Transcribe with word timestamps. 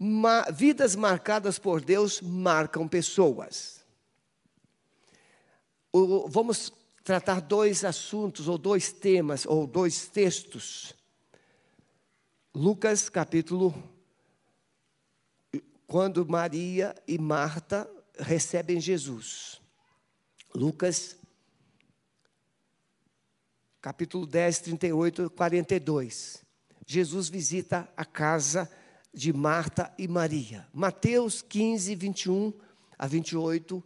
Ma 0.00 0.42
vidas 0.52 0.94
marcadas 0.94 1.58
por 1.58 1.80
Deus 1.80 2.20
marcam 2.20 2.86
pessoas. 2.86 3.84
O, 5.92 6.28
vamos 6.28 6.72
tratar 7.02 7.40
dois 7.40 7.84
assuntos, 7.84 8.46
ou 8.46 8.56
dois 8.56 8.92
temas, 8.92 9.44
ou 9.44 9.66
dois 9.66 10.06
textos. 10.06 10.94
Lucas 12.54 13.08
capítulo. 13.08 13.74
Quando 15.86 16.24
Maria 16.24 16.94
e 17.06 17.18
Marta 17.18 17.90
recebem 18.20 18.80
Jesus. 18.80 19.60
Lucas 20.54 21.16
capítulo 23.80 24.26
10, 24.26 24.58
38 24.60 25.30
42. 25.30 26.44
Jesus 26.86 27.28
visita 27.28 27.90
a 27.96 28.04
casa 28.04 28.70
de 29.12 29.32
Marta 29.32 29.92
e 29.98 30.06
Maria. 30.06 30.66
Mateus 30.72 31.42
15, 31.42 31.94
21 31.94 32.52
a 32.98 33.06
28. 33.06 33.82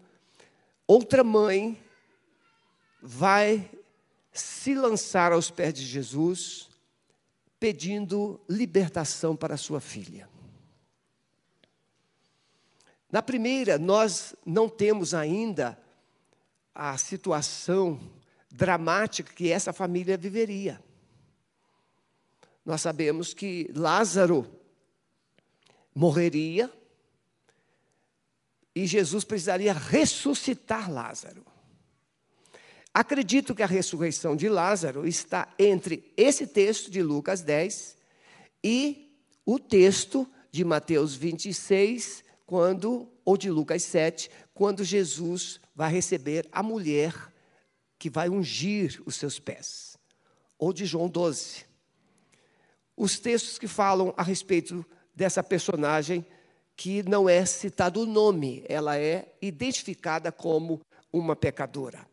Outra 0.86 1.22
mãe 1.24 1.82
vai 3.00 3.70
se 4.32 4.74
lançar 4.74 5.32
aos 5.32 5.50
pés 5.50 5.74
de 5.74 5.84
Jesus, 5.84 6.68
pedindo 7.58 8.40
libertação 8.48 9.36
para 9.36 9.56
sua 9.56 9.80
filha. 9.80 10.28
Na 13.10 13.20
primeira, 13.20 13.78
nós 13.78 14.34
não 14.44 14.68
temos 14.68 15.12
ainda 15.12 15.78
a 16.74 16.96
situação 16.96 18.00
dramática 18.50 19.32
que 19.34 19.50
essa 19.50 19.72
família 19.72 20.16
viveria. 20.16 20.82
Nós 22.64 22.80
sabemos 22.80 23.34
que 23.34 23.70
Lázaro 23.74 24.46
morreria 25.94 26.70
e 28.74 28.86
Jesus 28.86 29.24
precisaria 29.24 29.72
ressuscitar 29.72 30.90
Lázaro. 30.90 31.44
Acredito 32.94 33.54
que 33.54 33.62
a 33.62 33.66
ressurreição 33.66 34.36
de 34.36 34.48
Lázaro 34.48 35.06
está 35.06 35.48
entre 35.58 36.12
esse 36.16 36.46
texto 36.46 36.90
de 36.90 37.02
Lucas 37.02 37.40
10 37.40 37.96
e 38.62 39.10
o 39.46 39.58
texto 39.58 40.28
de 40.50 40.64
Mateus 40.64 41.14
26, 41.14 42.22
quando 42.44 43.10
ou 43.24 43.36
de 43.36 43.50
Lucas 43.50 43.82
7, 43.82 44.30
quando 44.52 44.84
Jesus 44.84 45.58
vai 45.74 45.90
receber 45.90 46.46
a 46.52 46.62
mulher 46.62 47.14
que 47.98 48.10
vai 48.10 48.28
ungir 48.28 49.00
os 49.06 49.16
seus 49.16 49.38
pés, 49.38 49.96
ou 50.58 50.72
de 50.72 50.84
João 50.84 51.08
12. 51.08 51.64
Os 52.94 53.18
textos 53.18 53.58
que 53.58 53.66
falam 53.66 54.12
a 54.16 54.22
respeito 54.22 54.84
dessa 55.14 55.42
personagem 55.42 56.24
que 56.76 57.02
não 57.02 57.28
é 57.28 57.44
citado 57.44 58.00
o 58.00 58.06
nome, 58.06 58.64
ela 58.68 58.98
é 58.98 59.34
identificada 59.40 60.32
como 60.32 60.80
uma 61.12 61.36
pecadora. 61.36 62.06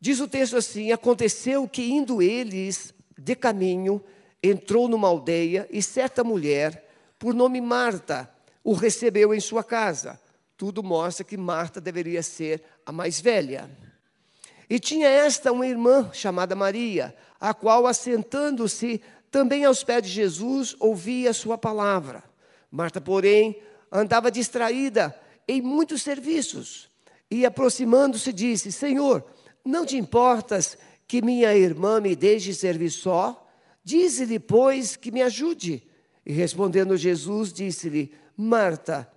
Diz 0.00 0.20
o 0.20 0.28
texto 0.28 0.56
assim: 0.56 0.92
Aconteceu 0.92 1.66
que, 1.68 1.90
indo 1.90 2.22
eles 2.22 2.94
de 3.18 3.34
caminho, 3.34 4.02
entrou 4.42 4.88
numa 4.88 5.08
aldeia 5.08 5.66
e 5.70 5.82
certa 5.82 6.22
mulher, 6.22 6.88
por 7.18 7.34
nome 7.34 7.60
Marta, 7.60 8.30
o 8.62 8.72
recebeu 8.72 9.34
em 9.34 9.40
sua 9.40 9.64
casa. 9.64 10.20
Tudo 10.56 10.82
mostra 10.82 11.24
que 11.24 11.36
Marta 11.36 11.80
deveria 11.80 12.22
ser 12.22 12.62
a 12.84 12.92
mais 12.92 13.20
velha. 13.20 13.70
E 14.68 14.78
tinha 14.80 15.08
esta 15.08 15.52
uma 15.52 15.66
irmã 15.66 16.10
chamada 16.12 16.56
Maria, 16.56 17.14
a 17.40 17.54
qual, 17.54 17.86
assentando-se, 17.86 19.00
também 19.30 19.64
aos 19.64 19.82
pés 19.82 20.02
de 20.02 20.08
Jesus 20.08 20.76
ouvia 20.78 21.30
a 21.30 21.34
sua 21.34 21.58
palavra. 21.58 22.22
Marta, 22.70 23.00
porém, 23.00 23.60
andava 23.90 24.30
distraída 24.30 25.14
em 25.46 25.62
muitos 25.62 26.02
serviços 26.02 26.90
e, 27.30 27.44
aproximando-se, 27.44 28.32
disse: 28.32 28.70
Senhor, 28.72 29.24
não 29.64 29.84
te 29.84 29.96
importas 29.96 30.76
que 31.06 31.22
minha 31.22 31.54
irmã 31.54 32.00
me 32.00 32.14
deixe 32.16 32.52
servir 32.54 32.90
só? 32.90 33.46
Dize-lhe, 33.82 34.38
pois, 34.38 34.96
que 34.96 35.10
me 35.10 35.22
ajude. 35.22 35.82
E 36.24 36.32
respondendo 36.32 36.96
Jesus, 36.96 37.52
disse-lhe: 37.52 38.12
Marta, 38.36 39.10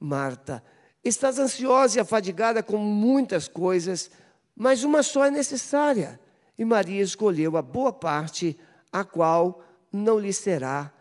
Marta, 0.00 0.64
estás 1.04 1.38
ansiosa 1.38 1.98
e 1.98 2.00
afadigada 2.00 2.62
com 2.62 2.78
muitas 2.78 3.48
coisas, 3.48 4.10
mas 4.56 4.82
uma 4.84 5.02
só 5.02 5.26
é 5.26 5.30
necessária. 5.30 6.18
E 6.58 6.64
Maria 6.64 7.02
escolheu 7.02 7.56
a 7.56 7.62
boa 7.62 7.92
parte, 7.92 8.58
a 8.94 9.02
qual 9.02 9.60
não 9.92 10.20
lhe 10.20 10.32
será 10.32 10.94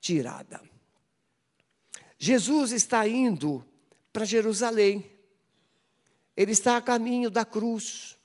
tirada. 0.00 0.60
Jesus 2.18 2.72
está 2.72 3.06
indo 3.06 3.64
para 4.12 4.24
Jerusalém. 4.24 5.08
Ele 6.36 6.50
está 6.50 6.76
a 6.76 6.82
caminho 6.82 7.30
da 7.30 7.44
cruz. 7.44 8.18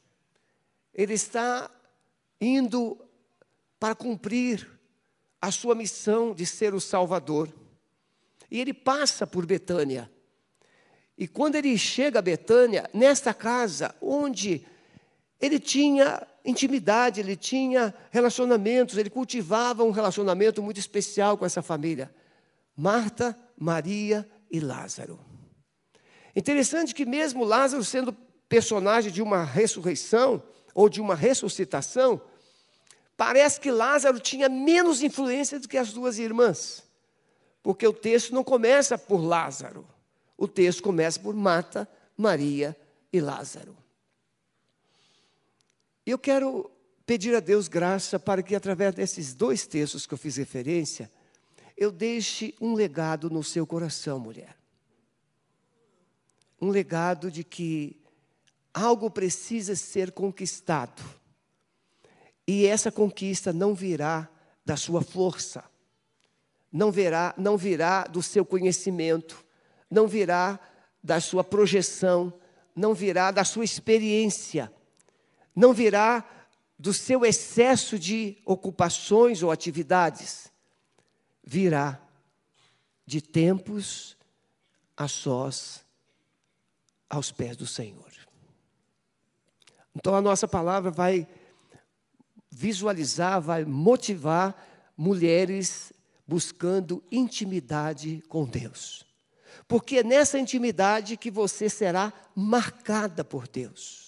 Ele 0.92 1.14
está 1.14 1.70
indo 2.40 2.98
para 3.80 3.94
cumprir 3.94 4.68
a 5.40 5.52
sua 5.52 5.76
missão 5.76 6.34
de 6.34 6.48
ser 6.48 6.74
o 6.74 6.82
Salvador. 6.82 7.54
E 8.50 8.60
ele 8.60 8.74
passa 8.74 9.28
por 9.28 9.46
Betânia. 9.46 10.12
E 11.16 11.28
quando 11.28 11.58
ele 11.58 11.78
chega 11.78 12.18
a 12.18 12.24
Betânia, 12.24 12.90
nesta 12.92 13.36
casa, 13.36 13.94
onde 14.02 14.66
ele 15.40 15.60
tinha 15.60 16.28
intimidade, 16.44 17.20
ele 17.20 17.36
tinha 17.36 17.94
relacionamentos, 18.10 18.98
ele 18.98 19.10
cultivava 19.10 19.84
um 19.84 19.92
relacionamento 19.92 20.62
muito 20.62 20.80
especial 20.80 21.38
com 21.38 21.46
essa 21.46 21.62
família. 21.62 22.14
Marta, 22.76 23.38
Maria 23.58 24.28
e 24.50 24.60
Lázaro. 24.60 25.20
Interessante 26.36 26.96
que, 26.96 27.06
mesmo 27.06 27.44
Lázaro 27.44 27.84
sendo 27.84 28.14
personagem 28.48 29.12
de 29.12 29.22
uma 29.22 29.44
ressurreição 29.44 30.42
ou 30.74 30.90
de 30.90 31.00
uma 31.00 31.16
ressuscitação, 31.16 32.22
parece 33.16 33.60
que 33.60 33.70
Lázaro 33.70 34.20
tinha 34.20 34.50
menos 34.50 35.02
influência 35.02 35.60
do 35.60 35.68
que 35.68 35.78
as 35.78 35.94
duas 35.94 36.18
irmãs, 36.18 36.84
porque 37.62 37.86
o 37.86 37.94
texto 37.94 38.34
não 38.34 38.44
começa 38.44 38.98
por 38.98 39.22
Lázaro, 39.22 39.88
o 40.38 40.48
texto 40.48 40.82
começa 40.82 41.20
por 41.20 41.36
Marta, 41.36 41.88
Maria 42.18 42.76
e 43.14 43.20
Lázaro. 43.20 43.81
Eu 46.06 46.18
quero 46.18 46.72
pedir 47.06 47.36
a 47.36 47.40
Deus 47.40 47.68
graça 47.68 48.20
para 48.20 48.42
que, 48.42 48.56
através 48.56 48.96
desses 48.96 49.34
dois 49.34 49.68
textos 49.68 50.08
que 50.08 50.14
eu 50.14 50.18
fiz 50.18 50.38
referência, 50.38 51.12
eu 51.78 51.92
deixe 51.92 52.56
um 52.60 52.74
legado 52.74 53.30
no 53.30 53.44
seu 53.44 53.68
coração, 53.68 54.20
mulher. 54.20 54.58
Um 56.60 56.70
legado 56.70 57.32
de 57.32 57.44
que 57.44 58.00
algo 58.74 59.12
precisa 59.12 59.76
ser 59.76 60.12
conquistado. 60.12 61.04
E 62.48 62.66
essa 62.66 62.92
conquista 62.92 63.54
não 63.54 63.76
virá 63.76 64.28
da 64.66 64.76
sua 64.76 65.02
força, 65.02 65.64
não 66.72 66.92
virá, 66.92 67.34
não 67.38 67.58
virá 67.58 68.04
do 68.04 68.24
seu 68.24 68.46
conhecimento, 68.46 69.46
não 69.90 70.08
virá 70.08 70.60
da 71.04 71.20
sua 71.20 71.44
projeção, 71.44 72.34
não 72.76 72.94
virá 72.94 73.32
da 73.32 73.44
sua 73.44 73.66
experiência 73.66 74.72
não 75.56 75.74
virá 75.74 76.24
do 76.78 76.94
seu 76.94 77.26
excesso 77.26 78.00
de 78.00 78.38
ocupações 78.46 79.44
ou 79.44 79.52
atividades, 79.52 80.52
virá 81.44 82.02
de 83.06 83.22
tempos 83.22 84.18
a 84.96 85.08
sós 85.08 85.86
aos 87.10 87.32
pés 87.32 87.56
do 87.58 87.68
Senhor. 87.68 88.12
Então 89.96 90.16
a 90.16 90.22
nossa 90.22 90.48
palavra 90.48 90.90
vai 90.90 91.28
visualizar, 92.50 93.42
vai 93.42 93.66
motivar 93.66 94.56
mulheres 94.96 95.92
buscando 96.28 97.04
intimidade 97.12 98.24
com 98.30 98.46
Deus. 98.46 99.06
Porque 99.68 99.98
é 99.98 100.04
nessa 100.04 100.40
intimidade 100.40 101.18
que 101.18 101.30
você 101.30 101.70
será 101.70 102.14
marcada 102.36 103.24
por 103.24 103.48
Deus. 103.48 104.01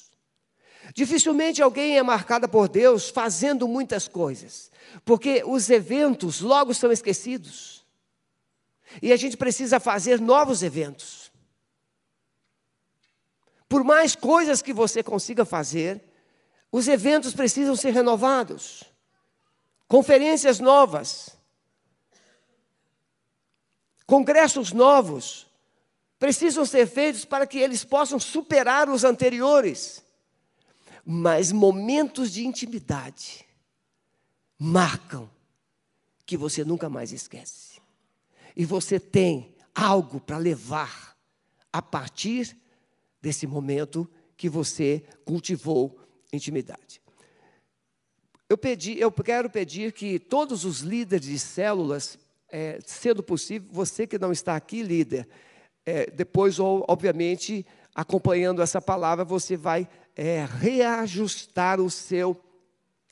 Dificilmente 0.94 1.62
alguém 1.62 1.98
é 1.98 2.04
marcada 2.04 2.48
por 2.48 2.68
Deus 2.68 3.10
fazendo 3.10 3.68
muitas 3.68 4.08
coisas, 4.08 4.72
porque 5.06 5.44
os 5.46 5.70
eventos 5.70 6.42
logo 6.42 6.74
são 6.74 6.92
esquecidos. 6.92 7.86
E 9.02 9.12
a 9.12 9.18
gente 9.18 9.38
precisa 9.38 9.80
fazer 9.80 10.20
novos 10.20 10.62
eventos. 10.62 11.32
Por 13.68 13.84
mais 13.84 14.16
coisas 14.16 14.62
que 14.62 14.74
você 14.74 15.02
consiga 15.02 15.46
fazer, 15.46 16.04
os 16.72 16.88
eventos 16.88 17.34
precisam 17.34 17.76
ser 17.76 17.92
renovados. 17.92 18.84
Conferências 19.88 20.60
novas, 20.60 21.36
congressos 24.06 24.72
novos, 24.72 25.48
precisam 26.20 26.66
ser 26.66 26.88
feitos 26.88 27.26
para 27.26 27.48
que 27.48 27.58
eles 27.58 27.84
possam 27.84 28.20
superar 28.20 28.90
os 28.90 29.04
anteriores. 29.04 30.03
Mas 31.06 31.52
momentos 31.52 32.32
de 32.32 32.46
intimidade 32.46 33.46
marcam 34.58 35.30
que 36.26 36.38
você 36.38 36.64
nunca 36.64 36.90
mais 36.90 37.12
esquece. 37.12 37.82
E 38.56 38.66
você 38.66 39.00
tem 39.00 39.54
algo 39.76 40.20
para 40.22 40.38
levar 40.38 41.18
a 41.72 41.82
partir 41.82 42.56
desse 43.22 43.48
momento 43.48 44.08
que 44.38 44.48
você 44.48 45.04
cultivou 45.26 46.00
intimidade. 46.32 47.02
Eu, 48.50 48.58
pedi, 48.58 49.00
eu 49.00 49.12
quero 49.12 49.50
pedir 49.50 49.92
que 49.94 50.20
todos 50.20 50.64
os 50.64 50.82
líderes 50.82 51.26
de 51.26 51.40
células, 51.40 52.20
é, 52.50 52.80
sendo 52.86 53.24
possível, 53.24 53.68
você 53.72 54.06
que 54.06 54.20
não 54.20 54.32
está 54.32 54.56
aqui, 54.56 54.84
líder, 54.84 55.28
é, 55.86 56.10
depois, 56.12 56.60
obviamente, 56.60 57.66
acompanhando 57.96 58.62
essa 58.62 58.82
palavra, 58.82 59.26
você 59.26 59.58
vai 59.58 59.88
é, 60.16 60.46
reajustar 60.46 61.80
o 61.80 61.90
seu 61.90 62.40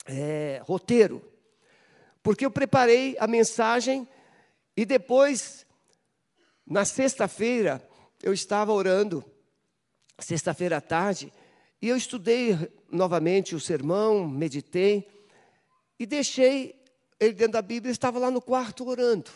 é, 0.06 0.62
roteiro. 0.63 1.21
Porque 2.24 2.45
eu 2.45 2.51
preparei 2.51 3.15
a 3.19 3.27
mensagem 3.27 4.07
e 4.75 4.86
depois, 4.86 5.65
na 6.65 6.86
sexta-feira, 6.86 7.86
eu 8.21 8.33
estava 8.33 8.71
orando, 8.71 9.24
sexta-feira 10.19 10.77
à 10.77 10.81
tarde, 10.81 11.33
e 11.81 11.89
eu 11.89 11.98
estudei 11.98 12.71
novamente 12.92 13.56
o 13.56 13.59
sermão, 13.59 14.27
meditei, 14.27 15.07
e 15.98 16.06
deixei 16.06 16.80
ele 17.19 17.33
dentro 17.33 17.53
da 17.53 17.62
Bíblia, 17.62 17.92
estava 17.92 18.19
lá 18.19 18.30
no 18.30 18.42
quarto 18.42 18.88
orando, 18.88 19.31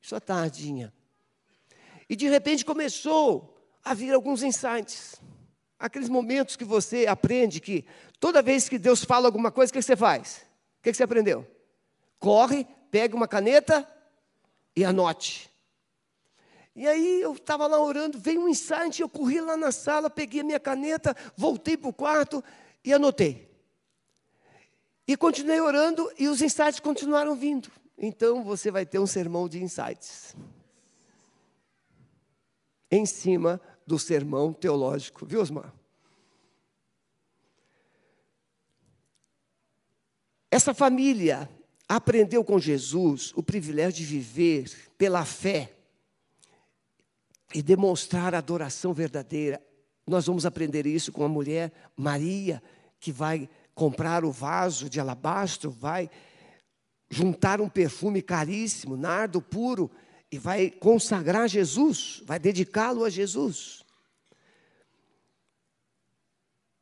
isso 0.00 0.14
à 0.16 0.20
tardinha. 0.20 0.92
E 2.08 2.16
de 2.16 2.28
repente 2.28 2.64
começou 2.64 3.54
a 3.84 3.92
vir 3.94 4.12
alguns 4.12 4.42
insights. 4.42 5.20
Aqueles 5.78 6.08
momentos 6.08 6.56
que 6.56 6.64
você 6.64 7.06
aprende 7.06 7.60
que 7.60 7.84
toda 8.18 8.42
vez 8.42 8.68
que 8.68 8.78
Deus 8.78 9.04
fala 9.04 9.26
alguma 9.26 9.52
coisa, 9.52 9.70
o 9.70 9.72
que 9.72 9.80
você 9.80 9.96
faz? 9.96 10.44
O 10.78 10.82
que 10.82 10.92
você 10.92 11.04
aprendeu? 11.04 11.46
Corre, 12.18 12.66
pega 12.90 13.14
uma 13.14 13.28
caneta 13.28 13.86
e 14.74 14.84
anote. 14.84 15.48
E 16.74 16.86
aí 16.86 17.20
eu 17.20 17.32
estava 17.32 17.66
lá 17.66 17.80
orando, 17.80 18.18
veio 18.18 18.40
um 18.40 18.48
insight, 18.48 19.00
eu 19.00 19.08
corri 19.08 19.40
lá 19.40 19.56
na 19.56 19.72
sala, 19.72 20.08
peguei 20.08 20.40
a 20.40 20.44
minha 20.44 20.60
caneta, 20.60 21.16
voltei 21.36 21.76
para 21.76 21.90
o 21.90 21.92
quarto 21.92 22.42
e 22.84 22.92
anotei. 22.92 23.48
E 25.06 25.16
continuei 25.16 25.60
orando 25.60 26.10
e 26.18 26.28
os 26.28 26.42
insights 26.42 26.80
continuaram 26.80 27.34
vindo. 27.34 27.70
Então 27.96 28.44
você 28.44 28.70
vai 28.70 28.86
ter 28.86 28.98
um 28.98 29.06
sermão 29.06 29.48
de 29.48 29.62
insights. 29.62 30.36
Em 32.90 33.04
cima 33.06 33.60
do 33.88 33.98
sermão 33.98 34.52
teológico, 34.52 35.24
viu, 35.24 35.40
Osmar? 35.40 35.74
Essa 40.50 40.74
família 40.74 41.48
aprendeu 41.88 42.44
com 42.44 42.58
Jesus 42.58 43.32
o 43.34 43.42
privilégio 43.42 43.94
de 43.94 44.04
viver 44.04 44.70
pela 44.98 45.24
fé 45.24 45.72
e 47.54 47.62
demonstrar 47.62 48.34
a 48.34 48.38
adoração 48.38 48.92
verdadeira. 48.92 49.58
Nós 50.06 50.26
vamos 50.26 50.44
aprender 50.44 50.86
isso 50.86 51.10
com 51.10 51.24
a 51.24 51.28
mulher 51.28 51.72
Maria, 51.96 52.62
que 53.00 53.10
vai 53.10 53.48
comprar 53.74 54.22
o 54.22 54.30
vaso 54.30 54.90
de 54.90 55.00
alabastro, 55.00 55.70
vai 55.70 56.10
juntar 57.08 57.58
um 57.58 57.70
perfume 57.70 58.20
caríssimo, 58.20 58.98
nardo 58.98 59.40
puro, 59.40 59.90
e 60.30 60.38
vai 60.38 60.70
consagrar 60.70 61.48
Jesus, 61.48 62.22
vai 62.24 62.38
dedicá-lo 62.38 63.04
a 63.04 63.10
Jesus. 63.10 63.82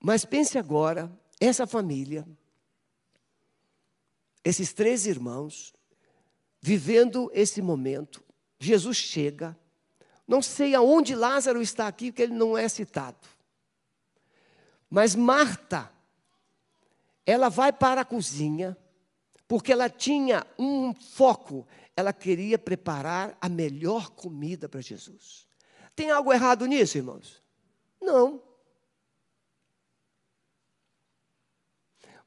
Mas 0.00 0.24
pense 0.24 0.58
agora, 0.58 1.10
essa 1.40 1.66
família 1.66 2.26
esses 4.46 4.72
três 4.72 5.06
irmãos, 5.06 5.74
vivendo 6.60 7.28
esse 7.34 7.60
momento, 7.60 8.22
Jesus 8.60 8.96
chega, 8.96 9.58
não 10.24 10.40
sei 10.40 10.72
aonde 10.72 11.16
Lázaro 11.16 11.60
está 11.60 11.88
aqui, 11.88 12.12
porque 12.12 12.22
ele 12.22 12.34
não 12.34 12.56
é 12.56 12.68
citado. 12.68 13.18
Mas 14.88 15.16
Marta, 15.16 15.90
ela 17.26 17.48
vai 17.48 17.72
para 17.72 18.02
a 18.02 18.04
cozinha, 18.04 18.76
porque 19.48 19.72
ela 19.72 19.90
tinha 19.90 20.46
um 20.56 20.94
foco, 20.94 21.66
ela 21.96 22.12
queria 22.12 22.58
preparar 22.58 23.36
a 23.40 23.48
melhor 23.48 24.10
comida 24.10 24.68
para 24.68 24.82
Jesus. 24.82 25.48
Tem 25.94 26.10
algo 26.10 26.30
errado 26.30 26.66
nisso, 26.66 26.98
irmãos? 26.98 27.42
Não. 28.00 28.42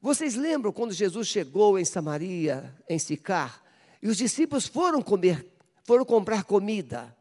Vocês 0.02 0.34
lembram 0.34 0.72
quando 0.72 0.92
Jesus 0.92 1.28
chegou 1.28 1.78
em 1.78 1.84
Samaria, 1.84 2.74
em 2.88 2.98
Sicar, 2.98 3.62
e 4.02 4.08
os 4.08 4.16
discípulos 4.16 4.66
foram 4.66 5.00
comer, 5.00 5.46
foram 5.84 6.04
comprar 6.04 6.42
comida. 6.44 7.16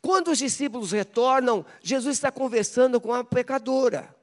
Quando 0.00 0.30
os 0.30 0.38
discípulos 0.38 0.92
retornam, 0.92 1.64
Jesus 1.82 2.16
está 2.16 2.30
conversando 2.30 3.00
com 3.00 3.12
a 3.12 3.24
pecadora. 3.24 4.14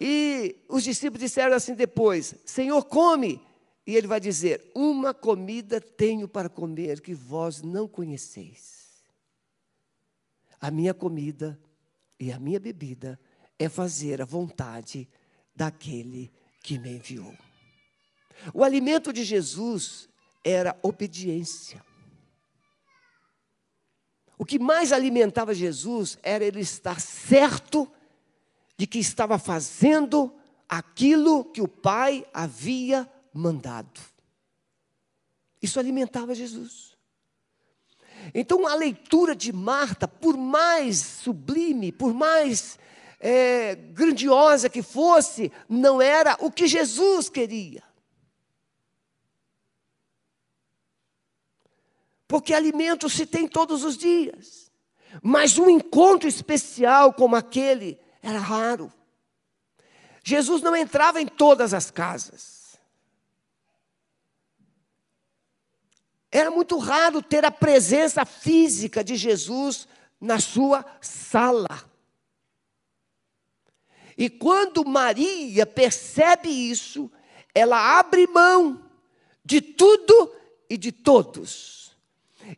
E 0.00 0.64
os 0.68 0.84
discípulos 0.84 1.20
disseram 1.20 1.56
assim 1.56 1.74
depois: 1.74 2.34
Senhor, 2.44 2.84
come. 2.84 3.40
E 3.86 3.96
ele 3.96 4.06
vai 4.06 4.20
dizer: 4.20 4.70
Uma 4.74 5.12
comida 5.12 5.80
tenho 5.80 6.28
para 6.28 6.48
comer 6.48 7.00
que 7.00 7.14
vós 7.14 7.62
não 7.62 7.88
conheceis. 7.88 9.02
A 10.60 10.70
minha 10.70 10.94
comida 10.94 11.58
e 12.18 12.30
a 12.32 12.38
minha 12.38 12.60
bebida 12.60 13.18
é 13.58 13.68
fazer 13.68 14.22
a 14.22 14.24
vontade 14.24 15.04
de 15.04 15.22
daquele 15.54 16.32
que 16.62 16.78
me 16.78 16.96
enviou. 16.96 17.34
O 18.52 18.64
alimento 18.64 19.12
de 19.12 19.22
Jesus 19.22 20.08
era 20.44 20.76
obediência. 20.82 21.84
O 24.36 24.44
que 24.44 24.58
mais 24.58 24.92
alimentava 24.92 25.54
Jesus 25.54 26.18
era 26.22 26.44
ele 26.44 26.60
estar 26.60 27.00
certo 27.00 27.90
de 28.76 28.86
que 28.86 28.98
estava 28.98 29.38
fazendo 29.38 30.34
aquilo 30.68 31.44
que 31.44 31.60
o 31.60 31.68
Pai 31.68 32.26
havia 32.32 33.08
mandado. 33.32 34.00
Isso 35.60 35.78
alimentava 35.78 36.34
Jesus. 36.34 36.96
Então, 38.34 38.66
a 38.66 38.74
leitura 38.74 39.34
de 39.34 39.52
Marta, 39.52 40.06
por 40.06 40.36
mais 40.36 40.98
sublime, 40.98 41.90
por 41.90 42.12
mais 42.12 42.78
é, 43.18 43.74
grandiosa 43.74 44.68
que 44.68 44.82
fosse, 44.82 45.50
não 45.68 46.00
era 46.00 46.36
o 46.40 46.50
que 46.50 46.66
Jesus 46.66 47.28
queria. 47.28 47.82
Porque 52.28 52.54
alimento 52.54 53.10
se 53.10 53.26
tem 53.26 53.46
todos 53.46 53.84
os 53.84 53.96
dias, 53.96 54.70
mas 55.22 55.58
um 55.58 55.68
encontro 55.68 56.28
especial 56.28 57.12
como 57.12 57.36
aquele 57.36 58.00
era 58.22 58.38
raro. 58.38 58.92
Jesus 60.24 60.62
não 60.62 60.74
entrava 60.74 61.20
em 61.20 61.26
todas 61.26 61.74
as 61.74 61.90
casas. 61.90 62.51
Era 66.32 66.50
muito 66.50 66.78
raro 66.78 67.20
ter 67.20 67.44
a 67.44 67.50
presença 67.50 68.24
física 68.24 69.04
de 69.04 69.16
Jesus 69.16 69.86
na 70.18 70.40
sua 70.40 70.82
sala. 70.98 71.84
E 74.16 74.30
quando 74.30 74.84
Maria 74.84 75.66
percebe 75.66 76.48
isso, 76.48 77.10
ela 77.54 77.98
abre 77.98 78.26
mão 78.26 78.82
de 79.44 79.60
tudo 79.60 80.34
e 80.70 80.78
de 80.78 80.90
todos. 80.90 81.94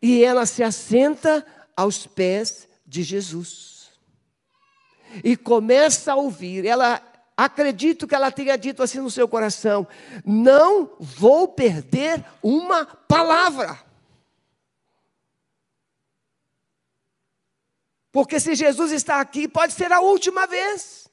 E 0.00 0.22
ela 0.22 0.46
se 0.46 0.62
assenta 0.62 1.44
aos 1.76 2.06
pés 2.06 2.68
de 2.86 3.02
Jesus. 3.02 3.90
E 5.22 5.36
começa 5.36 6.12
a 6.12 6.16
ouvir. 6.16 6.64
Ela 6.64 7.02
acredito 7.36 8.06
que 8.06 8.14
ela 8.14 8.30
tenha 8.30 8.56
dito 8.56 8.82
assim 8.82 9.00
no 9.00 9.10
seu 9.10 9.28
coração: 9.28 9.86
não 10.24 10.96
vou 10.98 11.48
perder 11.48 12.24
uma 12.42 12.84
palavra. 12.86 13.78
Porque 18.10 18.38
se 18.38 18.54
Jesus 18.54 18.92
está 18.92 19.20
aqui, 19.20 19.48
pode 19.48 19.72
ser 19.72 19.92
a 19.92 20.00
última 20.00 20.46
vez 20.46 21.04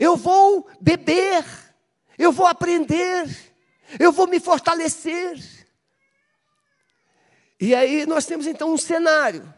eu 0.00 0.16
vou 0.16 0.66
beber, 0.80 1.44
eu 2.16 2.32
vou 2.32 2.46
aprender, 2.46 3.28
eu 3.98 4.10
vou 4.10 4.26
me 4.26 4.40
fortalecer. 4.40 5.38
E 7.60 7.74
aí 7.74 8.06
nós 8.06 8.24
temos 8.24 8.46
então 8.46 8.72
um 8.72 8.78
cenário. 8.78 9.52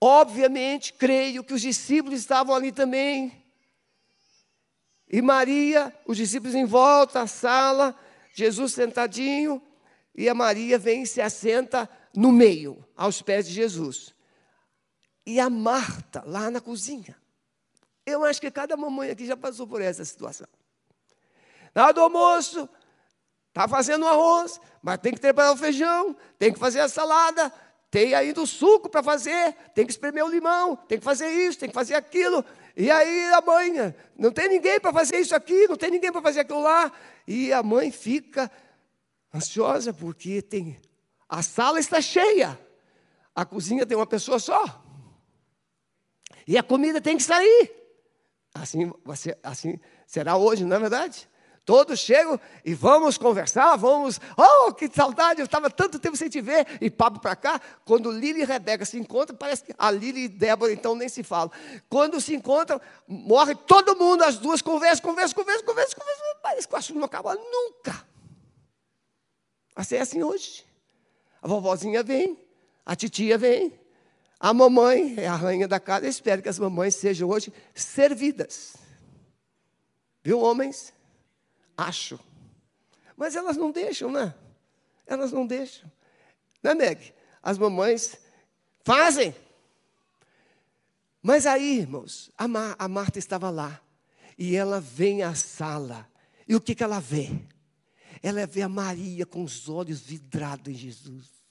Obviamente, 0.00 0.92
creio 0.92 1.44
que 1.44 1.54
os 1.54 1.62
discípulos 1.62 2.18
estavam 2.18 2.52
ali 2.52 2.72
também. 2.72 3.43
E 5.08 5.20
Maria, 5.20 5.94
os 6.06 6.16
discípulos 6.16 6.54
em 6.54 6.64
volta 6.64 7.20
à 7.20 7.26
sala, 7.26 7.94
Jesus 8.34 8.72
sentadinho, 8.72 9.62
e 10.14 10.28
a 10.28 10.34
Maria 10.34 10.78
vem 10.78 11.02
e 11.02 11.06
se 11.06 11.20
assenta 11.20 11.88
no 12.14 12.30
meio, 12.32 12.84
aos 12.96 13.20
pés 13.20 13.46
de 13.46 13.52
Jesus. 13.52 14.14
E 15.26 15.40
a 15.40 15.50
Marta, 15.50 16.22
lá 16.26 16.50
na 16.50 16.60
cozinha. 16.60 17.16
Eu 18.06 18.24
acho 18.24 18.40
que 18.40 18.50
cada 18.50 18.76
mamãe 18.76 19.10
aqui 19.10 19.26
já 19.26 19.36
passou 19.36 19.66
por 19.66 19.80
essa 19.80 20.04
situação. 20.04 20.46
Na 21.74 21.84
hora 21.84 21.94
do 21.94 22.00
almoço, 22.00 22.68
está 23.48 23.66
fazendo 23.66 24.06
arroz, 24.06 24.60
mas 24.82 24.98
tem 24.98 25.12
que 25.12 25.20
preparar 25.20 25.52
o 25.52 25.56
feijão, 25.56 26.16
tem 26.38 26.52
que 26.52 26.58
fazer 26.58 26.80
a 26.80 26.88
salada, 26.88 27.52
tem 27.90 28.14
ainda 28.14 28.42
o 28.42 28.46
suco 28.46 28.88
para 28.88 29.02
fazer, 29.02 29.54
tem 29.74 29.86
que 29.86 29.92
espremer 29.92 30.24
o 30.24 30.28
limão, 30.28 30.76
tem 30.76 30.98
que 30.98 31.04
fazer 31.04 31.28
isso, 31.28 31.58
tem 31.58 31.68
que 31.68 31.74
fazer 31.74 31.94
aquilo. 31.94 32.44
E 32.76 32.90
aí 32.90 33.32
a 33.32 33.40
mãe, 33.40 33.94
não 34.16 34.32
tem 34.32 34.48
ninguém 34.48 34.80
para 34.80 34.92
fazer 34.92 35.18
isso 35.18 35.34
aqui, 35.34 35.68
não 35.68 35.76
tem 35.76 35.90
ninguém 35.90 36.10
para 36.10 36.22
fazer 36.22 36.40
aquilo 36.40 36.62
lá. 36.62 36.92
E 37.26 37.52
a 37.52 37.62
mãe 37.62 37.90
fica 37.90 38.50
ansiosa 39.32 39.92
porque 39.92 40.42
tem 40.42 40.80
a 41.28 41.42
sala 41.42 41.80
está 41.80 42.00
cheia. 42.00 42.58
A 43.34 43.44
cozinha 43.44 43.84
tem 43.84 43.96
uma 43.96 44.06
pessoa 44.06 44.38
só. 44.38 44.82
E 46.46 46.56
a 46.56 46.62
comida 46.62 47.00
tem 47.00 47.16
que 47.16 47.22
sair. 47.22 47.72
Assim, 48.54 48.92
assim 49.42 49.80
será 50.06 50.36
hoje, 50.36 50.64
não 50.64 50.76
é 50.76 50.80
verdade? 50.80 51.28
Todos 51.64 51.98
chegam 51.98 52.38
e 52.62 52.74
vamos 52.74 53.16
conversar, 53.16 53.74
vamos. 53.76 54.20
Oh, 54.36 54.72
que 54.72 54.86
saudade, 54.88 55.40
eu 55.40 55.46
estava 55.46 55.70
tanto 55.70 55.98
tempo 55.98 56.14
sem 56.14 56.28
te 56.28 56.40
ver. 56.40 56.66
E 56.78 56.90
papo 56.90 57.20
para 57.20 57.34
cá. 57.34 57.60
Quando 57.86 58.12
Lili 58.12 58.42
e 58.42 58.44
Rebeca 58.44 58.84
se 58.84 58.98
encontram, 58.98 59.36
parece 59.36 59.64
que 59.64 59.74
a 59.78 59.90
Lili 59.90 60.24
e 60.24 60.28
Débora 60.28 60.72
então 60.72 60.94
nem 60.94 61.08
se 61.08 61.22
falam. 61.22 61.50
Quando 61.88 62.20
se 62.20 62.34
encontram, 62.34 62.80
morre 63.08 63.54
todo 63.54 63.96
mundo, 63.96 64.22
as 64.22 64.36
duas 64.36 64.60
conversam, 64.60 65.02
conversam, 65.02 65.36
conversam, 65.36 65.66
conversam, 65.66 65.98
conversam. 65.98 66.24
Parece 66.42 66.68
que 66.68 66.74
o 66.74 66.76
assunto 66.76 66.98
não 66.98 67.06
acaba 67.06 67.34
nunca. 67.34 68.06
Assim 69.74 69.96
é 69.96 70.00
assim 70.00 70.22
hoje. 70.22 70.64
A 71.40 71.48
vovozinha 71.48 72.02
vem, 72.02 72.38
a 72.84 72.94
titia 72.94 73.36
vem, 73.36 73.72
a 74.38 74.52
mamãe 74.52 75.14
é 75.18 75.26
a 75.26 75.34
rainha 75.34 75.66
da 75.66 75.80
casa. 75.80 76.06
Espero 76.06 76.42
que 76.42 76.48
as 76.48 76.58
mamães 76.58 76.94
sejam 76.94 77.28
hoje 77.28 77.52
servidas. 77.74 78.76
Viu, 80.22 80.40
homens? 80.40 80.93
Acho. 81.76 82.18
Mas 83.16 83.36
elas 83.36 83.56
não 83.56 83.70
deixam, 83.70 84.10
né? 84.10 84.34
Elas 85.06 85.32
não 85.32 85.46
deixam. 85.46 85.90
Né, 86.62 86.74
Meg? 86.74 87.14
As 87.42 87.58
mamães 87.58 88.16
fazem. 88.82 89.34
Mas 91.22 91.46
aí, 91.46 91.78
irmãos, 91.80 92.30
a, 92.36 92.48
Mar, 92.48 92.76
a 92.78 92.88
Marta 92.88 93.18
estava 93.18 93.50
lá. 93.50 93.80
E 94.36 94.56
ela 94.56 94.80
vem 94.80 95.22
à 95.22 95.34
sala. 95.34 96.08
E 96.46 96.54
o 96.56 96.60
que, 96.60 96.74
que 96.74 96.82
ela 96.82 97.00
vê? 97.00 97.30
Ela 98.22 98.46
vê 98.46 98.62
a 98.62 98.68
Maria 98.68 99.24
com 99.24 99.44
os 99.44 99.68
olhos 99.68 100.00
vidrados 100.00 100.72
em 100.72 100.76
Jesus. 100.76 101.43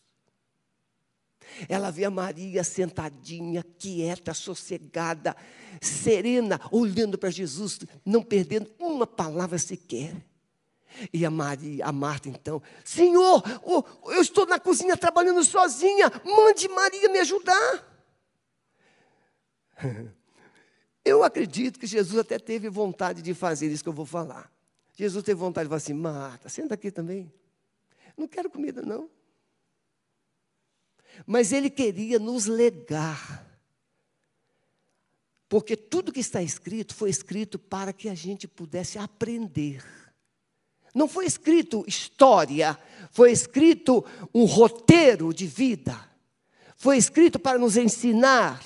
Ela 1.68 1.92
vê 1.92 2.06
a 2.06 2.10
Maria 2.10 2.64
sentadinha, 2.64 3.64
quieta, 3.78 4.34
sossegada, 4.34 5.36
serena, 5.82 6.60
olhando 6.72 7.18
para 7.18 7.30
Jesus, 7.30 7.80
não 8.06 8.22
perdendo 8.22 8.72
uma 8.80 9.08
palavra 9.08 9.58
sequer. 9.58 10.16
E 11.12 11.26
a 11.26 11.32
Maria, 11.32 11.86
a 11.86 11.92
Marta 11.92 12.30
então, 12.30 12.62
Senhor, 12.84 13.44
oh, 13.64 13.84
eu 14.12 14.22
estou 14.22 14.46
na 14.46 14.60
cozinha 14.60 14.96
trabalhando 14.96 15.44
sozinha, 15.44 16.12
mande 16.24 16.68
Maria 16.70 17.10
me 17.10 17.20
ajudar. 17.20 17.94
Eu 21.06 21.22
acredito 21.22 21.78
que 21.78 21.86
Jesus 21.86 22.18
até 22.18 22.40
teve 22.40 22.70
vontade 22.70 23.22
de 23.22 23.34
fazer 23.34 23.68
isso 23.68 23.84
que 23.84 23.90
eu 23.90 23.94
vou 23.94 24.06
falar. 24.06 24.50
Jesus 24.94 25.22
teve 25.22 25.38
vontade 25.38 25.66
de 25.66 25.70
falar 25.70 25.78
assim: 25.78 25.94
Marta, 25.94 26.48
senta 26.48 26.76
aqui 26.76 26.90
também. 26.90 27.30
Não 28.16 28.26
quero 28.26 28.50
comida, 28.50 28.82
não. 28.82 29.10
Mas 31.26 31.52
ele 31.52 31.70
queria 31.70 32.20
nos 32.20 32.46
legar. 32.46 33.46
Porque 35.48 35.78
tudo 35.78 36.12
que 36.12 36.20
está 36.20 36.42
escrito 36.42 36.96
foi 36.96 37.10
escrito 37.10 37.60
para 37.60 37.94
que 37.94 38.10
a 38.10 38.16
gente 38.16 38.48
pudesse 38.48 38.98
aprender. 38.98 39.84
Não 40.94 41.08
foi 41.08 41.26
escrito 41.26 41.84
história, 41.88 42.78
foi 43.12 43.32
escrito 43.32 44.06
um 44.34 44.46
roteiro 44.46 45.34
de 45.34 45.48
vida. 45.48 46.10
Foi 46.76 46.98
escrito 46.98 47.40
para 47.40 47.58
nos 47.58 47.78
ensinar, 47.78 48.62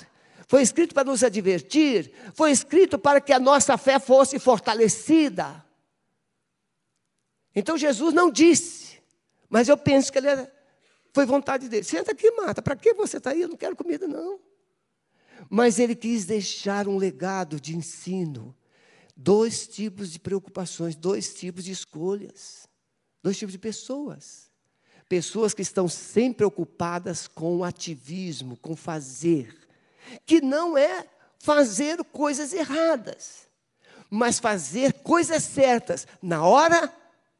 foi 0.48 0.62
escrito 0.62 0.94
para 0.94 1.04
nos 1.04 1.22
advertir, 1.22 2.10
foi 2.34 2.50
escrito 2.50 2.98
para 2.98 3.20
que 3.20 3.32
a 3.32 3.38
nossa 3.38 3.78
fé 3.78 3.98
fosse 4.00 4.38
fortalecida. 4.38 5.64
Então 7.54 7.76
Jesus 7.76 8.12
não 8.12 8.30
disse, 8.30 8.98
mas 9.48 9.68
eu 9.68 9.76
penso 9.76 10.10
que 10.10 10.18
ele 10.18 10.28
era 10.28 10.57
foi 11.12 11.26
vontade 11.26 11.68
dele. 11.68 11.84
Senta 11.84 12.12
aqui, 12.12 12.30
Marta. 12.32 12.62
Para 12.62 12.76
que 12.76 12.94
você 12.94 13.18
está 13.18 13.30
aí? 13.30 13.42
Eu 13.42 13.48
não 13.48 13.56
quero 13.56 13.76
comida, 13.76 14.06
não. 14.06 14.38
Mas 15.48 15.78
ele 15.78 15.94
quis 15.94 16.24
deixar 16.24 16.88
um 16.88 16.96
legado 16.96 17.60
de 17.60 17.76
ensino. 17.76 18.54
Dois 19.16 19.66
tipos 19.66 20.12
de 20.12 20.20
preocupações, 20.20 20.94
dois 20.94 21.34
tipos 21.34 21.64
de 21.64 21.72
escolhas, 21.72 22.68
dois 23.22 23.36
tipos 23.36 23.52
de 23.52 23.58
pessoas. 23.58 24.48
Pessoas 25.08 25.54
que 25.54 25.62
estão 25.62 25.88
sempre 25.88 26.44
ocupadas 26.44 27.26
com 27.26 27.56
o 27.56 27.64
ativismo, 27.64 28.56
com 28.58 28.76
fazer, 28.76 29.56
que 30.26 30.40
não 30.40 30.76
é 30.76 31.08
fazer 31.38 32.04
coisas 32.04 32.52
erradas, 32.52 33.48
mas 34.10 34.38
fazer 34.38 34.92
coisas 34.92 35.42
certas 35.42 36.06
na 36.22 36.44
hora 36.44 36.94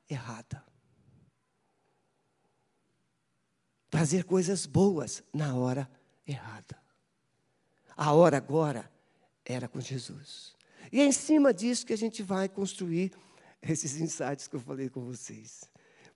errada. 0.09 0.65
Fazer 3.91 4.25
coisas 4.25 4.67
boas 4.67 5.23
na 5.33 5.55
hora 5.55 5.89
errada. 6.27 6.77
A 7.97 8.13
hora 8.13 8.37
agora 8.37 8.91
era 9.45 9.67
com 9.67 9.81
Jesus. 9.81 10.55
E 10.93 11.01
é 11.01 11.05
em 11.05 11.13
cima 11.13 11.53
disso 11.53 11.87
que 11.87 11.93
a 11.93 11.99
gente 11.99 12.23
vai 12.23 12.49
construir 12.49 13.13
esses 13.63 14.01
insights 14.01 14.47
que 14.47 14.57
eu 14.57 14.61
falei 14.61 14.89
com 14.89 15.05
vocês. 15.05 15.69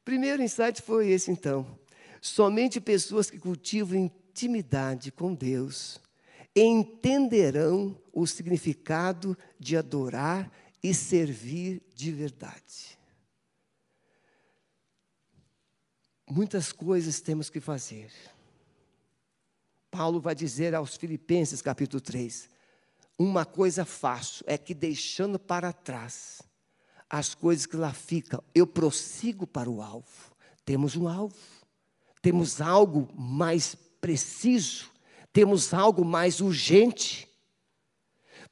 Primeiro 0.04 0.42
insight 0.42 0.80
foi 0.82 1.10
esse 1.10 1.30
então. 1.30 1.78
Somente 2.20 2.80
pessoas 2.80 3.30
que 3.30 3.38
cultivam 3.38 3.98
intimidade 3.98 5.10
com 5.10 5.34
Deus 5.34 6.00
entenderão 6.54 7.98
o 8.12 8.26
significado 8.26 9.36
de 9.58 9.76
adorar 9.76 10.50
e 10.82 10.94
servir 10.94 11.82
de 11.94 12.12
verdade. 12.12 12.98
Muitas 16.34 16.72
coisas 16.72 17.20
temos 17.20 17.50
que 17.50 17.60
fazer. 17.60 18.10
Paulo 19.90 20.18
vai 20.18 20.34
dizer 20.34 20.74
aos 20.74 20.96
Filipenses, 20.96 21.60
capítulo 21.60 22.00
3: 22.00 22.48
Uma 23.18 23.44
coisa 23.44 23.84
faço, 23.84 24.42
é 24.46 24.56
que 24.56 24.72
deixando 24.72 25.38
para 25.38 25.74
trás 25.74 26.40
as 27.10 27.34
coisas 27.34 27.66
que 27.66 27.76
lá 27.76 27.92
ficam, 27.92 28.42
eu 28.54 28.66
prossigo 28.66 29.46
para 29.46 29.68
o 29.68 29.82
alvo. 29.82 30.34
Temos 30.64 30.96
um 30.96 31.06
alvo, 31.06 31.36
temos 32.22 32.62
algo 32.62 33.10
mais 33.14 33.74
preciso, 34.00 34.90
temos 35.34 35.74
algo 35.74 36.02
mais 36.02 36.40
urgente. 36.40 37.28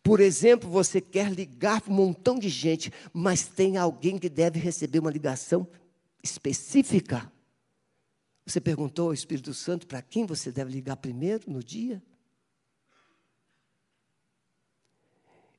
Por 0.02 0.20
exemplo, 0.20 0.68
você 0.68 1.00
quer 1.00 1.32
ligar 1.32 1.80
para 1.80 1.90
um 1.90 1.96
montão 1.96 2.38
de 2.38 2.50
gente, 2.50 2.92
mas 3.10 3.44
tem 3.44 3.78
alguém 3.78 4.18
que 4.18 4.28
deve 4.28 4.58
receber 4.58 4.98
uma 4.98 5.10
ligação 5.10 5.66
específica. 6.22 7.32
Você 8.46 8.60
perguntou 8.60 9.08
ao 9.08 9.14
Espírito 9.14 9.54
Santo 9.54 9.86
para 9.86 10.02
quem 10.02 10.26
você 10.26 10.50
deve 10.50 10.72
ligar 10.72 10.96
primeiro 10.96 11.50
no 11.50 11.62
dia? 11.62 12.02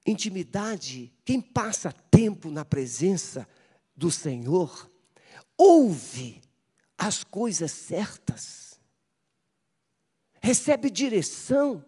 Intimidade, 0.05 1.13
quem 1.23 1.39
passa 1.39 1.91
tempo 1.91 2.49
na 2.49 2.65
presença 2.65 3.47
do 3.95 4.09
Senhor, 4.09 4.89
ouve 5.55 6.41
as 6.97 7.23
coisas 7.23 7.71
certas, 7.71 8.79
recebe 10.41 10.89
direção, 10.89 11.85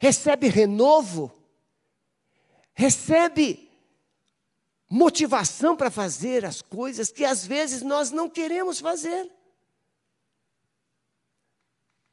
recebe 0.00 0.48
renovo, 0.48 1.30
recebe 2.74 3.70
motivação 4.88 5.76
para 5.76 5.90
fazer 5.90 6.44
as 6.44 6.62
coisas 6.62 7.10
que 7.10 7.24
às 7.24 7.46
vezes 7.46 7.82
nós 7.82 8.10
não 8.10 8.28
queremos 8.28 8.80
fazer. 8.80 9.30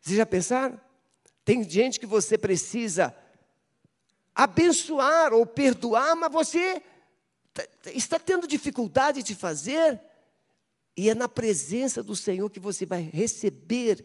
Vocês 0.01 0.18
já 0.18 0.25
pensaram? 0.25 0.79
Tem 1.44 1.68
gente 1.68 2.00
que 2.00 2.06
você 2.06 2.38
precisa 2.38 3.15
abençoar 4.34 5.34
ou 5.34 5.46
perdoar, 5.46 6.15
mas 6.15 6.32
você 6.32 6.82
está 7.88 8.18
tendo 8.18 8.48
dificuldade 8.48 9.22
de 9.24 9.36
fazer, 9.36 10.00
e 10.96 11.10
é 11.10 11.15
na 11.15 11.27
presença 11.27 12.01
do 12.01 12.15
Senhor 12.15 12.50
que 12.50 12.60
você 12.60 12.86
vai 12.86 13.01
receber 13.01 14.03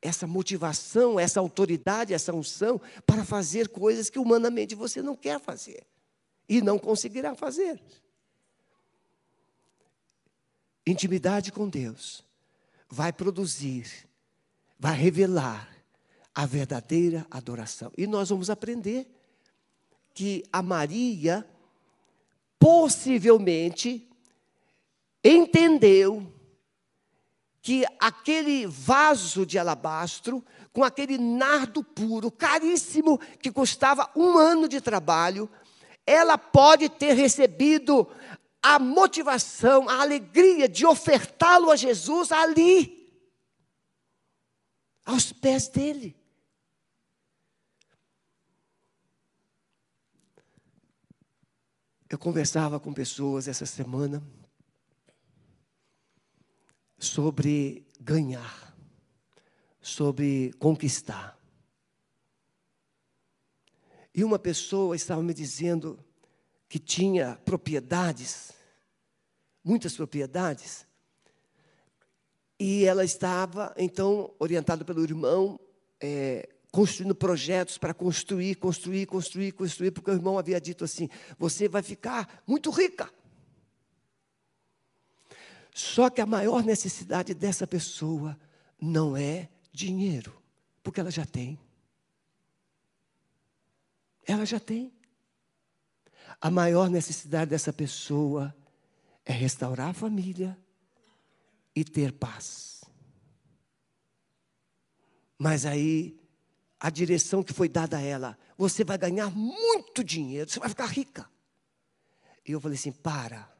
essa 0.00 0.26
motivação, 0.26 1.18
essa 1.18 1.38
autoridade, 1.38 2.12
essa 2.12 2.32
unção 2.32 2.80
para 3.06 3.24
fazer 3.24 3.68
coisas 3.68 4.10
que 4.10 4.18
humanamente 4.18 4.74
você 4.74 5.00
não 5.00 5.14
quer 5.14 5.38
fazer 5.38 5.86
e 6.48 6.60
não 6.60 6.78
conseguirá 6.78 7.34
fazer. 7.34 7.80
Intimidade 10.86 11.52
com 11.52 11.68
Deus 11.68 12.24
vai 12.88 13.12
produzir 13.12 14.08
vai 14.82 14.96
revelar 14.96 15.68
a 16.34 16.44
verdadeira 16.44 17.24
adoração. 17.30 17.92
E 17.96 18.04
nós 18.04 18.30
vamos 18.30 18.50
aprender 18.50 19.06
que 20.12 20.42
a 20.52 20.60
Maria 20.60 21.48
possivelmente 22.58 24.10
entendeu 25.22 26.26
que 27.60 27.84
aquele 28.00 28.66
vaso 28.66 29.46
de 29.46 29.56
alabastro, 29.56 30.44
com 30.72 30.82
aquele 30.82 31.16
nardo 31.16 31.84
puro, 31.84 32.28
caríssimo, 32.28 33.20
que 33.40 33.52
custava 33.52 34.10
um 34.16 34.36
ano 34.36 34.66
de 34.66 34.80
trabalho, 34.80 35.48
ela 36.04 36.36
pode 36.36 36.88
ter 36.88 37.12
recebido 37.12 38.08
a 38.60 38.80
motivação, 38.80 39.88
a 39.88 40.00
alegria 40.00 40.68
de 40.68 40.84
ofertá-lo 40.84 41.70
a 41.70 41.76
Jesus 41.76 42.32
ali, 42.32 43.01
aos 45.04 45.32
pés 45.32 45.68
dele. 45.68 46.16
Eu 52.08 52.18
conversava 52.18 52.78
com 52.78 52.92
pessoas 52.92 53.48
essa 53.48 53.64
semana 53.64 54.22
sobre 56.98 57.86
ganhar, 57.98 58.76
sobre 59.80 60.52
conquistar. 60.58 61.38
E 64.14 64.22
uma 64.22 64.38
pessoa 64.38 64.94
estava 64.94 65.22
me 65.22 65.32
dizendo 65.32 65.98
que 66.68 66.78
tinha 66.78 67.36
propriedades, 67.44 68.52
muitas 69.64 69.96
propriedades, 69.96 70.86
e 72.62 72.84
ela 72.84 73.04
estava, 73.04 73.74
então, 73.76 74.32
orientada 74.38 74.84
pelo 74.84 75.02
irmão, 75.02 75.58
é, 76.00 76.48
construindo 76.70 77.12
projetos 77.12 77.76
para 77.76 77.92
construir, 77.92 78.54
construir, 78.54 79.04
construir, 79.04 79.50
construir, 79.50 79.90
porque 79.90 80.12
o 80.12 80.14
irmão 80.14 80.38
havia 80.38 80.60
dito 80.60 80.84
assim: 80.84 81.08
você 81.36 81.66
vai 81.66 81.82
ficar 81.82 82.40
muito 82.46 82.70
rica. 82.70 83.12
Só 85.74 86.08
que 86.08 86.20
a 86.20 86.26
maior 86.26 86.62
necessidade 86.62 87.34
dessa 87.34 87.66
pessoa 87.66 88.38
não 88.80 89.16
é 89.16 89.48
dinheiro, 89.72 90.40
porque 90.84 91.00
ela 91.00 91.10
já 91.10 91.26
tem. 91.26 91.58
Ela 94.24 94.46
já 94.46 94.60
tem. 94.60 94.92
A 96.40 96.48
maior 96.48 96.88
necessidade 96.88 97.50
dessa 97.50 97.72
pessoa 97.72 98.54
é 99.24 99.32
restaurar 99.32 99.88
a 99.88 99.94
família 99.94 100.56
e 101.74 101.84
ter 101.84 102.12
paz. 102.12 102.84
Mas 105.38 105.66
aí, 105.66 106.16
a 106.78 106.90
direção 106.90 107.42
que 107.42 107.52
foi 107.52 107.68
dada 107.68 107.96
a 107.96 108.00
ela, 108.00 108.38
você 108.56 108.84
vai 108.84 108.96
ganhar 108.96 109.30
muito 109.30 110.04
dinheiro, 110.04 110.48
você 110.50 110.60
vai 110.60 110.68
ficar 110.68 110.86
rica. 110.86 111.28
E 112.46 112.52
eu 112.52 112.60
falei 112.60 112.76
assim: 112.76 112.92
para, 112.92 113.52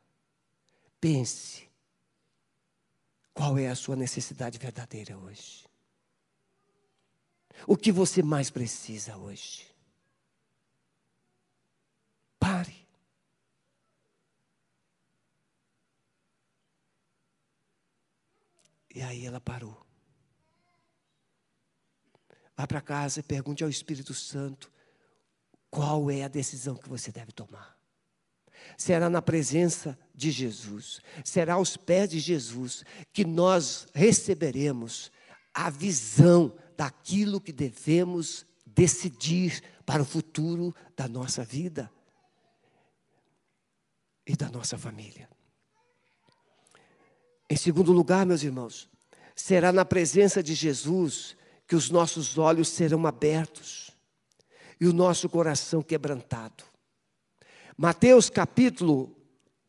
pense, 1.00 1.68
qual 3.34 3.58
é 3.58 3.68
a 3.68 3.74
sua 3.74 3.96
necessidade 3.96 4.58
verdadeira 4.58 5.16
hoje? 5.18 5.66
O 7.66 7.76
que 7.76 7.92
você 7.92 8.22
mais 8.22 8.50
precisa 8.50 9.16
hoje? 9.16 9.66
Pare. 12.38 12.81
E 18.94 19.02
aí 19.02 19.24
ela 19.24 19.40
parou. 19.40 19.80
Vá 22.56 22.66
para 22.66 22.80
casa 22.80 23.20
e 23.20 23.22
pergunte 23.22 23.64
ao 23.64 23.70
Espírito 23.70 24.12
Santo 24.12 24.70
qual 25.70 26.10
é 26.10 26.22
a 26.22 26.28
decisão 26.28 26.76
que 26.76 26.88
você 26.88 27.10
deve 27.10 27.32
tomar. 27.32 27.76
Será 28.76 29.08
na 29.08 29.22
presença 29.22 29.98
de 30.14 30.30
Jesus, 30.30 31.00
será 31.24 31.54
aos 31.54 31.76
pés 31.76 32.10
de 32.10 32.20
Jesus 32.20 32.84
que 33.12 33.24
nós 33.24 33.86
receberemos 33.94 35.10
a 35.52 35.70
visão 35.70 36.54
daquilo 36.76 37.40
que 37.40 37.52
devemos 37.52 38.46
decidir 38.66 39.62
para 39.84 40.02
o 40.02 40.06
futuro 40.06 40.74
da 40.96 41.08
nossa 41.08 41.44
vida 41.44 41.90
e 44.26 44.36
da 44.36 44.48
nossa 44.48 44.78
família. 44.78 45.31
Em 47.52 47.56
segundo 47.56 47.92
lugar, 47.92 48.24
meus 48.24 48.42
irmãos, 48.42 48.88
será 49.36 49.70
na 49.70 49.84
presença 49.84 50.42
de 50.42 50.54
Jesus 50.54 51.36
que 51.68 51.76
os 51.76 51.90
nossos 51.90 52.38
olhos 52.38 52.68
serão 52.68 53.06
abertos 53.06 53.90
e 54.80 54.86
o 54.86 54.92
nosso 54.94 55.28
coração 55.28 55.82
quebrantado. 55.82 56.64
Mateus 57.76 58.30
capítulo 58.30 59.14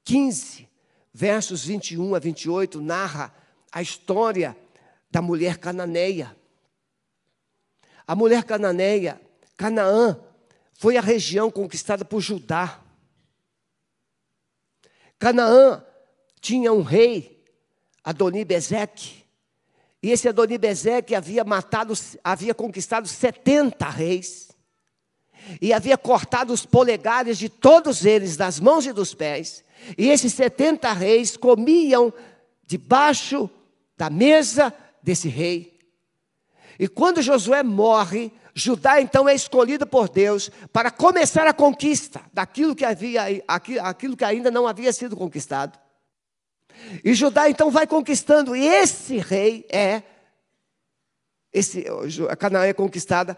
15, 0.06 0.66
versos 1.14 1.66
21 1.66 2.16
a 2.16 2.20
28, 2.20 2.80
narra 2.80 3.36
a 3.70 3.82
história 3.82 4.56
da 5.12 5.22
mulher 5.22 5.58
cananeia. 5.58 6.34
A 8.08 8.16
mulher 8.16 8.46
cananeia, 8.46 9.20
Canaã, 9.58 10.18
foi 10.72 10.96
a 10.96 11.02
região 11.02 11.52
conquistada 11.52 12.06
por 12.06 12.22
Judá. 12.22 12.82
Canaã 15.20 15.84
tinha 16.40 16.72
um 16.72 16.82
rei, 16.82 17.33
Adonibezeque, 18.04 19.24
e 20.02 20.12
esse 20.12 20.28
Adonibezeque 20.28 21.16
havia 21.16 21.44
matado, 21.44 21.94
havia 22.24 22.54
conquistado 22.54 23.08
70 23.08 23.90
reis, 23.90 24.50
e 25.62 25.74
havia 25.74 25.98
cortado 25.98 26.54
os 26.54 26.66
polegares 26.66 27.38
de 27.38 27.50
todos 27.50 28.06
eles, 28.06 28.36
das 28.36 28.60
mãos 28.60 28.86
e 28.86 28.94
dos 28.94 29.14
pés, 29.14 29.64
e 29.98 30.10
esses 30.10 30.34
70 30.34 30.92
reis 30.94 31.38
comiam 31.38 32.14
debaixo 32.66 33.50
da 33.98 34.10
mesa 34.10 34.74
desse 35.02 35.28
rei. 35.28 35.78
E 36.80 36.88
quando 36.88 37.22
Josué 37.22 37.62
morre, 37.62 38.32
Judá 38.56 39.02
então 39.02 39.28
é 39.28 39.34
escolhido 39.34 39.86
por 39.86 40.10
Deus 40.10 40.50
para 40.72 40.92
começar 40.92 41.48
a 41.48 41.54
conquista 41.54 42.22
daquilo 42.32 42.76
que 42.76 42.86
havia, 42.86 43.24
aquilo 43.48 44.18
que 44.18 44.24
ainda 44.24 44.52
não 44.52 44.68
havia 44.68 44.94
sido 44.94 45.16
conquistado. 45.16 45.78
E 47.04 47.14
Judá 47.14 47.50
então 47.50 47.72
vai 47.72 47.88
conquistando, 47.88 48.56
e 48.56 48.66
esse 48.66 49.18
rei 49.18 49.66
é 49.72 50.04
esse 51.52 51.86
a 52.30 52.36
Canaã 52.36 52.66
é 52.66 52.74
conquistada, 52.74 53.38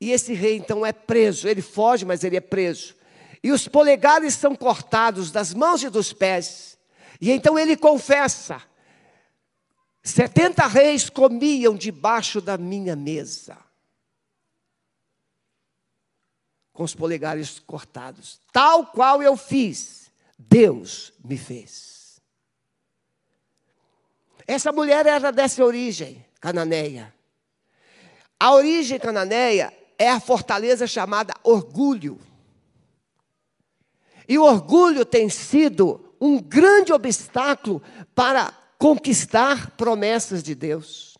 e 0.00 0.10
esse 0.10 0.34
rei 0.34 0.56
então 0.56 0.84
é 0.84 0.92
preso, 0.92 1.46
ele 1.48 1.62
foge, 1.62 2.04
mas 2.04 2.24
ele 2.24 2.36
é 2.36 2.40
preso. 2.40 2.96
E 3.42 3.52
os 3.52 3.68
polegares 3.68 4.34
são 4.34 4.54
cortados 4.56 5.30
das 5.30 5.54
mãos 5.54 5.82
e 5.82 5.88
dos 5.88 6.12
pés. 6.12 6.76
E 7.20 7.30
então 7.30 7.58
ele 7.58 7.76
confessa: 7.76 8.60
70 10.02 10.66
reis 10.66 11.08
comiam 11.08 11.76
debaixo 11.76 12.40
da 12.40 12.58
minha 12.58 12.96
mesa 12.96 13.56
com 16.72 16.82
os 16.82 16.94
polegares 16.94 17.58
cortados. 17.60 18.40
Tal 18.52 18.86
qual 18.86 19.22
eu 19.22 19.36
fiz, 19.36 20.10
Deus 20.38 21.12
me 21.22 21.36
fez. 21.36 21.91
Essa 24.46 24.72
mulher 24.72 25.06
era 25.06 25.30
dessa 25.30 25.64
origem, 25.64 26.24
cananeia. 26.40 27.12
A 28.38 28.52
origem 28.52 28.98
cananeia 28.98 29.72
é 29.98 30.10
a 30.10 30.18
fortaleza 30.18 30.86
chamada 30.86 31.34
orgulho. 31.44 32.18
E 34.28 34.38
o 34.38 34.44
orgulho 34.44 35.04
tem 35.04 35.28
sido 35.28 36.14
um 36.20 36.40
grande 36.40 36.92
obstáculo 36.92 37.82
para 38.14 38.52
conquistar 38.78 39.70
promessas 39.76 40.42
de 40.42 40.54
Deus. 40.54 41.16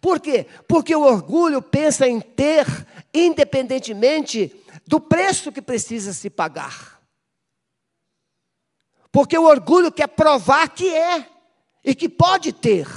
Por 0.00 0.20
quê? 0.20 0.46
Porque 0.66 0.94
o 0.94 1.02
orgulho 1.02 1.62
pensa 1.62 2.06
em 2.06 2.20
ter, 2.20 2.66
independentemente 3.14 4.54
do 4.86 5.00
preço 5.00 5.52
que 5.52 5.62
precisa 5.62 6.12
se 6.12 6.28
pagar. 6.28 7.00
Porque 9.10 9.38
o 9.38 9.44
orgulho 9.44 9.90
quer 9.90 10.08
provar 10.08 10.68
que 10.68 10.92
é 10.92 11.35
e 11.86 11.94
que 11.94 12.08
pode 12.08 12.52
ter. 12.52 12.88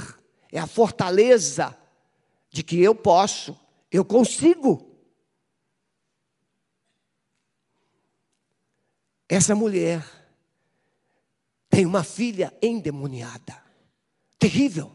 É 0.50 0.58
a 0.58 0.66
fortaleza 0.66 1.78
de 2.50 2.64
que 2.64 2.82
eu 2.82 2.92
posso, 2.92 3.56
eu 3.88 4.04
consigo. 4.04 4.84
Essa 9.28 9.54
mulher 9.54 10.04
tem 11.68 11.86
uma 11.86 12.02
filha 12.02 12.52
endemoniada, 12.60 13.62
terrível. 14.36 14.90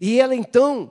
E 0.00 0.18
ela 0.18 0.34
então, 0.34 0.90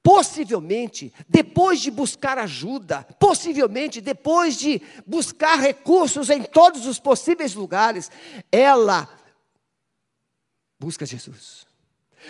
possivelmente, 0.00 1.12
depois 1.28 1.80
de 1.80 1.90
buscar 1.90 2.38
ajuda, 2.38 3.02
possivelmente 3.18 4.00
depois 4.00 4.56
de 4.56 4.80
buscar 5.04 5.56
recursos 5.56 6.30
em 6.30 6.44
todos 6.44 6.86
os 6.86 7.00
possíveis 7.00 7.52
lugares, 7.52 8.12
ela 8.52 9.08
busca 10.78 11.06
Jesus. 11.06 11.66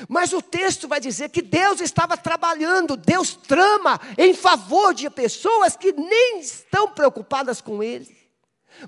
Mas 0.08 0.32
o 0.32 0.42
texto 0.42 0.86
vai 0.86 1.00
dizer 1.00 1.30
que 1.30 1.40
Deus 1.40 1.80
estava 1.80 2.16
trabalhando, 2.16 2.96
Deus 2.96 3.34
trama 3.34 4.00
em 4.18 4.34
favor 4.34 4.92
de 4.92 5.08
pessoas 5.08 5.76
que 5.76 5.92
nem 5.92 6.40
estão 6.40 6.88
preocupadas 6.90 7.60
com 7.60 7.82
Ele. 7.82 8.14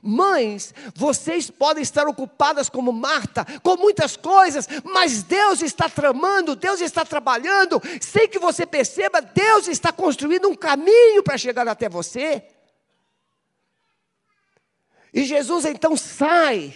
Mães, 0.02 0.74
vocês 0.94 1.50
podem 1.50 1.82
estar 1.82 2.06
ocupadas 2.06 2.68
como 2.68 2.92
Marta, 2.92 3.46
com 3.62 3.76
muitas 3.76 4.18
coisas, 4.18 4.68
mas 4.84 5.22
Deus 5.22 5.62
está 5.62 5.88
tramando, 5.88 6.54
Deus 6.54 6.82
está 6.82 7.06
trabalhando, 7.06 7.80
sem 7.98 8.28
que 8.28 8.38
você 8.38 8.66
perceba, 8.66 9.22
Deus 9.22 9.66
está 9.66 9.90
construindo 9.90 10.46
um 10.46 10.54
caminho 10.54 11.22
para 11.22 11.38
chegar 11.38 11.66
até 11.66 11.88
você. 11.88 12.44
E 15.12 15.24
Jesus 15.24 15.64
então 15.64 15.96
sai 15.96 16.74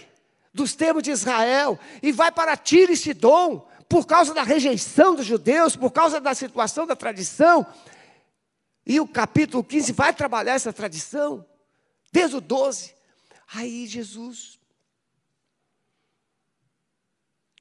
dos 0.53 0.75
termos 0.75 1.03
de 1.03 1.11
Israel 1.11 1.79
e 2.01 2.11
vai 2.11 2.31
para 2.31 2.55
Tiro 2.55 2.91
e 2.91 2.97
Sidom, 2.97 3.67
por 3.89 4.05
causa 4.05 4.33
da 4.33 4.43
rejeição 4.43 5.15
dos 5.15 5.25
judeus, 5.25 5.75
por 5.75 5.91
causa 5.91 6.21
da 6.21 6.33
situação 6.33 6.85
da 6.85 6.95
tradição. 6.95 7.65
E 8.85 8.99
o 8.99 9.07
capítulo 9.07 9.63
15 9.63 9.93
vai 9.93 10.13
trabalhar 10.13 10.53
essa 10.53 10.73
tradição, 10.73 11.45
desde 12.11 12.35
o 12.35 12.41
12. 12.41 12.93
Aí 13.53 13.87
Jesus 13.87 14.59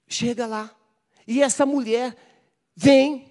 chega 0.09 0.47
lá, 0.47 0.75
e 1.27 1.43
essa 1.43 1.65
mulher 1.65 2.17
vem. 2.75 3.31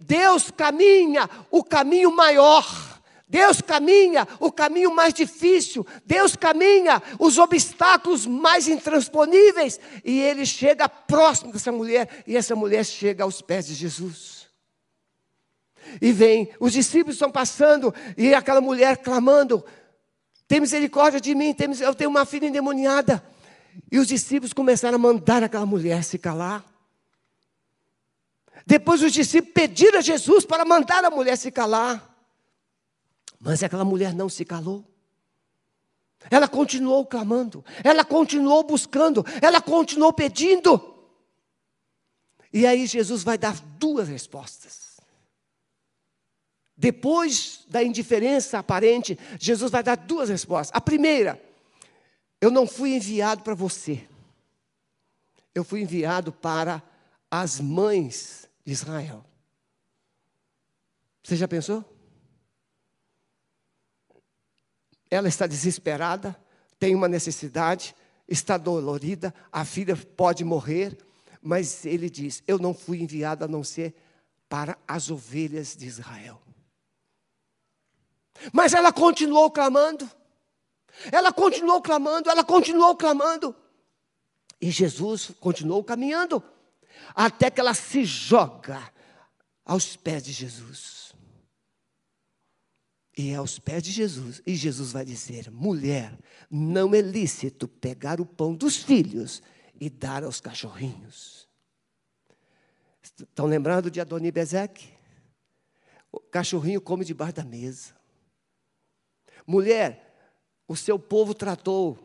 Deus 0.00 0.50
caminha 0.50 1.30
o 1.50 1.62
caminho 1.62 2.14
maior. 2.14 2.95
Deus 3.28 3.60
caminha 3.60 4.26
o 4.38 4.52
caminho 4.52 4.94
mais 4.94 5.12
difícil, 5.12 5.84
Deus 6.04 6.36
caminha 6.36 7.02
os 7.18 7.38
obstáculos 7.38 8.24
mais 8.24 8.68
intransponíveis, 8.68 9.80
e 10.04 10.20
ele 10.20 10.46
chega 10.46 10.88
próximo 10.88 11.52
dessa 11.52 11.72
mulher, 11.72 12.22
e 12.26 12.36
essa 12.36 12.54
mulher 12.54 12.84
chega 12.84 13.24
aos 13.24 13.42
pés 13.42 13.66
de 13.66 13.74
Jesus. 13.74 14.46
E 16.00 16.12
vem, 16.12 16.50
os 16.60 16.72
discípulos 16.72 17.16
estão 17.16 17.30
passando, 17.30 17.92
e 18.16 18.32
aquela 18.32 18.60
mulher 18.60 18.98
clamando: 18.98 19.64
tem 20.46 20.60
misericórdia 20.60 21.20
de 21.20 21.34
mim, 21.34 21.52
tem, 21.52 21.68
eu 21.80 21.94
tenho 21.94 22.10
uma 22.10 22.24
filha 22.24 22.46
endemoniada. 22.46 23.24
E 23.90 23.98
os 23.98 24.06
discípulos 24.06 24.52
começaram 24.52 24.94
a 24.94 24.98
mandar 24.98 25.42
aquela 25.42 25.66
mulher 25.66 26.02
se 26.02 26.18
calar. 26.18 26.64
Depois 28.64 29.02
os 29.02 29.12
discípulos 29.12 29.52
pediram 29.52 29.98
a 29.98 30.02
Jesus 30.02 30.44
para 30.44 30.64
mandar 30.64 31.04
a 31.04 31.10
mulher 31.10 31.36
se 31.36 31.50
calar. 31.50 32.15
Mas 33.46 33.62
aquela 33.62 33.84
mulher 33.84 34.12
não 34.12 34.28
se 34.28 34.44
calou. 34.44 34.84
Ela 36.28 36.48
continuou 36.48 37.06
clamando, 37.06 37.64
ela 37.84 38.04
continuou 38.04 38.64
buscando, 38.64 39.24
ela 39.40 39.60
continuou 39.60 40.12
pedindo. 40.12 40.96
E 42.52 42.66
aí 42.66 42.88
Jesus 42.88 43.22
vai 43.22 43.38
dar 43.38 43.56
duas 43.78 44.08
respostas. 44.08 44.96
Depois 46.76 47.64
da 47.68 47.84
indiferença 47.84 48.58
aparente, 48.58 49.16
Jesus 49.38 49.70
vai 49.70 49.84
dar 49.84 49.96
duas 49.96 50.28
respostas. 50.28 50.76
A 50.76 50.80
primeira, 50.80 51.40
eu 52.40 52.50
não 52.50 52.66
fui 52.66 52.96
enviado 52.96 53.44
para 53.44 53.54
você. 53.54 54.08
Eu 55.54 55.62
fui 55.62 55.82
enviado 55.82 56.32
para 56.32 56.82
as 57.30 57.60
mães 57.60 58.48
de 58.64 58.72
Israel. 58.72 59.24
Você 61.22 61.36
já 61.36 61.46
pensou? 61.46 61.95
Ela 65.10 65.28
está 65.28 65.46
desesperada, 65.46 66.36
tem 66.78 66.94
uma 66.94 67.08
necessidade, 67.08 67.94
está 68.28 68.56
dolorida, 68.56 69.34
a 69.52 69.64
filha 69.64 69.96
pode 69.96 70.44
morrer, 70.44 70.96
mas 71.40 71.84
ele 71.86 72.10
diz: 72.10 72.42
Eu 72.46 72.58
não 72.58 72.74
fui 72.74 73.00
enviado 73.00 73.44
a 73.44 73.48
não 73.48 73.62
ser 73.62 73.94
para 74.48 74.76
as 74.86 75.10
ovelhas 75.10 75.76
de 75.76 75.86
Israel. 75.86 76.40
Mas 78.52 78.74
ela 78.74 78.92
continuou 78.92 79.50
clamando. 79.50 80.08
Ela 81.12 81.32
continuou 81.32 81.80
clamando, 81.82 82.30
ela 82.30 82.44
continuou 82.44 82.96
clamando. 82.96 83.54
E 84.60 84.70
Jesus 84.70 85.30
continuou 85.38 85.84
caminhando, 85.84 86.42
até 87.14 87.50
que 87.50 87.60
ela 87.60 87.74
se 87.74 88.04
joga 88.04 88.90
aos 89.64 89.96
pés 89.96 90.22
de 90.22 90.32
Jesus. 90.32 91.14
E 93.16 93.30
é 93.30 93.36
aos 93.36 93.58
pés 93.58 93.82
de 93.82 93.90
Jesus. 93.90 94.42
E 94.46 94.54
Jesus 94.54 94.92
vai 94.92 95.04
dizer: 95.04 95.50
mulher, 95.50 96.16
não 96.50 96.94
é 96.94 97.00
lícito 97.00 97.66
pegar 97.66 98.20
o 98.20 98.26
pão 98.26 98.54
dos 98.54 98.76
filhos 98.76 99.42
e 99.80 99.88
dar 99.88 100.22
aos 100.22 100.40
cachorrinhos. 100.40 101.48
Estão 103.02 103.46
lembrando 103.46 103.90
de 103.90 104.00
Adoni 104.00 104.30
Bezek? 104.30 104.92
O 106.12 106.20
cachorrinho 106.20 106.80
come 106.80 107.04
debaixo 107.04 107.34
da 107.36 107.44
mesa. 107.44 107.94
Mulher, 109.46 110.02
o 110.68 110.76
seu 110.76 110.98
povo 110.98 111.32
tratou 111.32 111.98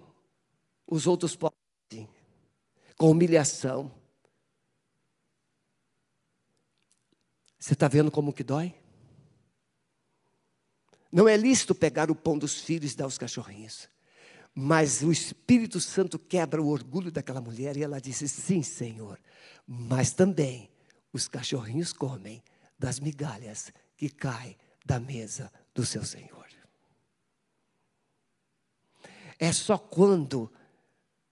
os 0.86 1.08
outros 1.08 1.36
povos 1.36 1.58
assim, 1.92 2.08
com 2.98 3.10
humilhação. 3.10 3.92
Você 7.58 7.74
está 7.74 7.88
vendo 7.88 8.12
como 8.12 8.34
que 8.34 8.44
dói? 8.44 8.81
Não 11.12 11.28
é 11.28 11.36
lícito 11.36 11.76
pegar 11.76 12.10
o 12.10 12.16
pão 12.16 12.38
dos 12.38 12.62
filhos 12.62 12.94
e 12.94 12.98
dar 12.98 13.04
aos 13.06 13.18
cachorrinhos. 13.18 13.90
Mas 14.54 15.02
o 15.02 15.12
Espírito 15.12 15.80
Santo 15.80 16.18
quebra 16.20 16.62
o 16.62 16.68
orgulho 16.68 17.12
daquela 17.12 17.42
mulher 17.42 17.78
e 17.78 17.84
ela 17.84 18.00
disse: 18.00 18.28
Sim, 18.28 18.62
Senhor. 18.64 19.20
Mas 19.68 20.12
também 20.12 20.70
os 21.14 21.28
cachorrinhos 21.28 21.94
comem 21.94 22.44
das 22.78 23.00
migalhas 23.00 23.72
que 23.96 24.10
caem 24.10 24.58
da 24.86 25.00
mesa 25.00 25.52
do 25.74 25.86
seu 25.86 26.04
Senhor. 26.04 26.48
É 29.38 29.52
só 29.52 29.78
quando 29.78 30.52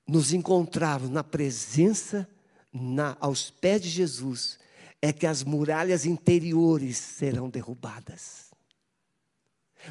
nos 0.07 0.33
encontrarmos 0.33 1.09
na 1.09 1.23
presença, 1.23 2.27
na, 2.73 3.15
aos 3.19 3.51
pés 3.51 3.81
de 3.81 3.89
Jesus, 3.89 4.59
é 5.01 5.13
que 5.13 5.27
as 5.27 5.43
muralhas 5.43 6.05
interiores 6.05 6.97
serão 6.97 7.49
derrubadas. 7.49 8.48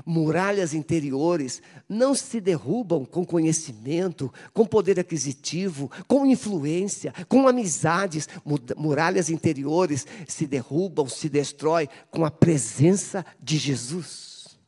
Muralhas 0.05 0.75
interiores 0.75 1.63
não 1.89 2.15
se 2.15 2.41
derrubam 2.41 3.05
com 3.05 3.25
conhecimento, 3.25 4.33
com 4.53 4.65
poder 4.65 4.99
aquisitivo, 5.01 5.91
com 6.07 6.27
influência, 6.27 7.13
com 7.29 7.49
amizades. 7.49 8.29
Muralhas 8.77 9.31
interiores 9.31 10.07
se 10.27 10.47
derrubam, 10.47 11.09
se 11.09 11.29
destrói 11.29 11.89
com 12.11 12.25
a 12.25 12.31
presença 12.31 13.25
de 13.41 13.57
Jesus. 13.57 14.59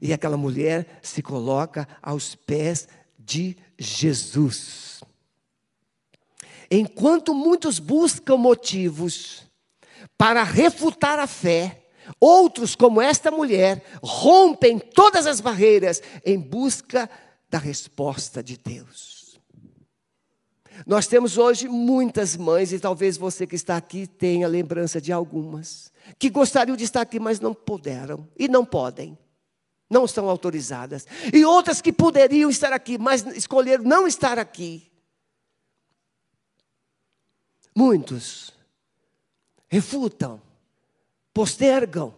E 0.00 0.12
aquela 0.12 0.36
mulher 0.36 1.00
se 1.02 1.22
coloca 1.22 1.88
aos 2.02 2.34
pés 2.34 2.88
de 3.18 3.56
Jesus. 3.78 5.00
Enquanto 6.70 7.34
muitos 7.34 7.78
buscam 7.78 8.36
motivos 8.36 9.42
para 10.18 10.42
refutar 10.42 11.18
a 11.18 11.26
fé, 11.26 11.85
outros, 12.20 12.74
como 12.74 13.00
esta 13.00 13.30
mulher, 13.30 13.84
rompem 14.02 14.78
todas 14.78 15.26
as 15.26 15.40
barreiras 15.40 16.02
em 16.24 16.38
busca 16.38 17.08
da 17.48 17.58
resposta 17.58 18.42
de 18.42 18.56
Deus. 18.56 19.40
Nós 20.86 21.06
temos 21.06 21.38
hoje 21.38 21.68
muitas 21.68 22.36
mães, 22.36 22.72
e 22.72 22.78
talvez 22.78 23.16
você 23.16 23.46
que 23.46 23.56
está 23.56 23.76
aqui 23.76 24.06
tenha 24.06 24.46
lembrança 24.46 25.00
de 25.00 25.10
algumas, 25.12 25.90
que 26.18 26.28
gostariam 26.28 26.76
de 26.76 26.84
estar 26.84 27.00
aqui, 27.00 27.18
mas 27.18 27.40
não 27.40 27.54
puderam 27.54 28.28
e 28.38 28.46
não 28.46 28.64
podem 28.64 29.18
não 29.88 30.04
estão 30.04 30.28
autorizadas. 30.28 31.06
E 31.32 31.44
outras 31.44 31.80
que 31.80 31.92
poderiam 31.92 32.50
estar 32.50 32.72
aqui, 32.72 32.98
mas 32.98 33.24
escolheram 33.26 33.84
não 33.84 34.06
estar 34.06 34.38
aqui. 34.38 34.90
Muitos 37.74 38.52
refutam, 39.68 40.40
postergam. 41.36 42.16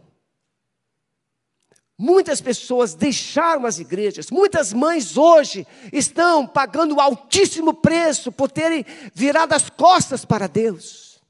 Muitas 1.98 2.40
pessoas 2.40 2.94
deixaram 2.94 3.66
as 3.66 3.80
igrejas, 3.80 4.30
muitas 4.30 4.72
mães 4.72 5.16
hoje 5.16 5.66
estão 5.92 6.46
pagando 6.46 7.00
altíssimo 7.00 7.74
preço 7.74 8.30
por 8.30 8.48
terem 8.48 8.86
virado 9.12 9.54
as 9.54 9.68
costas 9.68 10.24
para 10.24 10.46
Deus. 10.46 11.20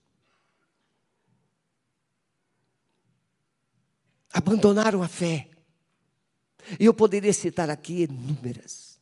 Abandonaram 4.31 5.03
a 5.03 5.09
fé. 5.09 5.49
E 6.79 6.85
eu 6.85 6.93
poderia 6.93 7.33
citar 7.33 7.71
aqui 7.71 8.03
inúmeras. 8.03 9.01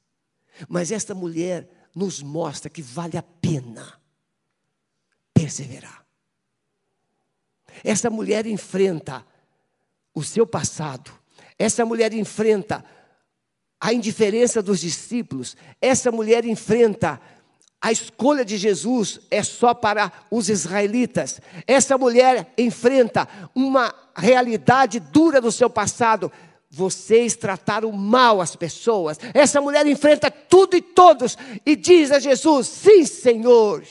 Mas 0.69 0.93
esta 0.93 1.13
mulher 1.13 1.69
nos 1.93 2.23
mostra 2.23 2.71
que 2.71 2.81
vale 2.81 3.19
a 3.19 3.23
pena 3.25 4.01
perseverar. 5.35 6.06
Essa 7.85 8.11
mulher 8.11 8.47
enfrenta 8.47 9.25
o 10.15 10.23
seu 10.23 10.47
passado. 10.47 11.13
Essa 11.59 11.85
mulher 11.85 12.13
enfrenta 12.13 12.85
a 13.81 13.93
indiferença 13.93 14.63
dos 14.63 14.81
discípulos. 14.81 15.57
Essa 15.81 16.11
mulher 16.11 16.45
enfrenta 16.45 17.21
a 17.81 17.93
escolha 17.93 18.45
de 18.45 18.57
Jesus 18.57 19.21
é 19.31 19.43
só 19.43 19.75
para 19.75 20.13
os 20.31 20.49
israelitas. 20.49 21.41
Essa 21.67 21.97
mulher 21.97 22.53
enfrenta 22.57 23.29
uma 23.55 23.95
realidade 24.17 24.99
dura 24.99 25.41
do 25.41 25.53
seu 25.53 25.69
passado 25.69 26.33
vocês 26.69 27.37
trataram 27.37 27.91
mal 27.93 28.41
as 28.41 28.55
pessoas. 28.55 29.19
Essa 29.33 29.61
mulher 29.61 29.87
enfrenta 29.87 30.31
tudo 30.31 30.77
e 30.77 30.83
todos 30.83 31.39
e 31.65 31.75
diz 31.75 32.11
a 32.11 32.19
Jesus: 32.19 32.67
Sim, 32.67 33.05
Senhor, 33.05 33.83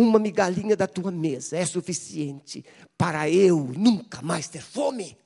uma 0.00 0.20
migalhinha 0.20 0.76
da 0.76 0.86
tua 0.86 1.10
mesa 1.10 1.56
é 1.56 1.66
suficiente 1.66 2.64
para 2.96 3.28
eu 3.28 3.58
nunca 3.76 4.22
mais 4.22 4.46
ter 4.46 4.62
fome. 4.62 5.18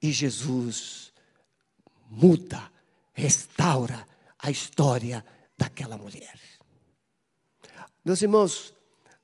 E 0.00 0.10
Jesus 0.10 1.12
muda, 2.08 2.72
restaura 3.12 4.08
a 4.38 4.50
história 4.50 5.22
daquela 5.58 5.98
mulher. 5.98 6.40
Meus 8.02 8.22
irmãos, 8.22 8.72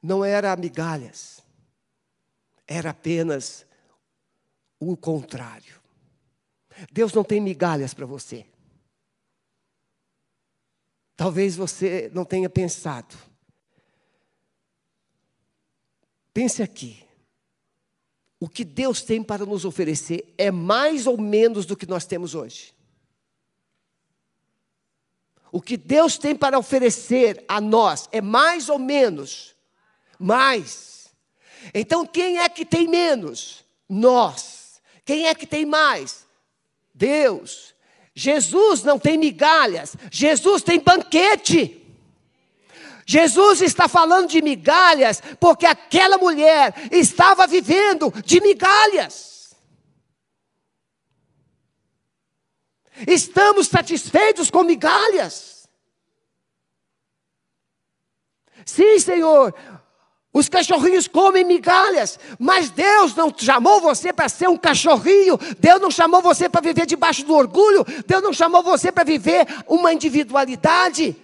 não 0.03 0.23
era 0.23 0.55
migalhas, 0.55 1.43
era 2.67 2.91
apenas 2.91 3.65
o 4.79 4.95
contrário. 4.95 5.81
Deus 6.93 7.15
não 7.15 7.25
tem 7.25 7.41
migalhas 7.41 7.95
para 7.95 8.05
você. 8.05 8.52
Talvez 11.23 11.55
você 11.55 12.11
não 12.13 12.25
tenha 12.25 12.51
pensado. 12.51 13.17
Pense 16.35 16.61
aqui. 16.61 17.01
O 18.41 18.49
que 18.49 18.65
Deus 18.65 19.03
tem 19.03 19.23
para 19.23 19.47
nos 19.47 19.65
oferecer 19.65 20.35
é 20.37 20.51
mais 20.51 21.07
ou 21.07 21.17
menos 21.17 21.65
do 21.65 21.77
que 21.77 21.87
nós 21.87 22.05
temos 22.05 22.35
hoje. 22.35 22.75
O 25.53 25.63
que 25.63 25.77
Deus 25.77 26.19
tem 26.19 26.35
para 26.35 26.59
oferecer 26.59 27.45
a 27.47 27.61
nós 27.61 28.09
é 28.11 28.21
mais 28.21 28.69
ou 28.69 28.81
menos? 28.81 29.55
Mais. 30.19 31.07
Então 31.73 32.05
quem 32.05 32.39
é 32.39 32.49
que 32.49 32.65
tem 32.65 32.89
menos? 32.89 33.65
Nós. 33.89 34.83
Quem 35.05 35.29
é 35.29 35.37
que 35.37 35.47
tem 35.47 35.65
mais? 35.65 36.27
Deus. 36.93 37.72
Jesus 38.14 38.83
não 38.83 38.98
tem 38.98 39.16
migalhas, 39.16 39.96
Jesus 40.11 40.62
tem 40.62 40.79
banquete. 40.81 41.79
Jesus 43.05 43.61
está 43.61 43.88
falando 43.88 44.29
de 44.29 44.40
migalhas 44.40 45.20
porque 45.40 45.66
aquela 45.66 46.18
mulher 46.18 46.75
estava 46.90 47.46
vivendo 47.46 48.12
de 48.25 48.40
migalhas. 48.40 49.57
Estamos 53.07 53.66
satisfeitos 53.68 54.51
com 54.51 54.62
migalhas? 54.62 55.68
Sim, 58.64 58.98
Senhor, 59.01 59.55
os 60.33 60.49
cachorrinhos 60.49 61.07
comem 61.07 61.45
migalhas, 61.45 62.18
mas 62.38 62.71
Deus 62.71 63.14
não 63.14 63.33
chamou 63.37 63.83
você 63.83 64.12
para 64.12 64.31
ser 64.31 64.49
um 64.49 64.57
cachorrinho, 64.57 65.38
Deus 65.59 65.81
não 65.81 65.90
chamou 65.90 66.23
você 66.23 66.49
para 66.49 66.62
viver 66.62 66.87
debaixo 66.87 67.25
do 67.27 67.35
orgulho, 67.35 67.85
Deus 68.07 68.23
não 68.23 68.33
chamou 68.33 68.62
você 68.62 68.90
para 68.90 69.05
viver 69.05 69.47
uma 69.66 69.92
individualidade. 69.92 71.14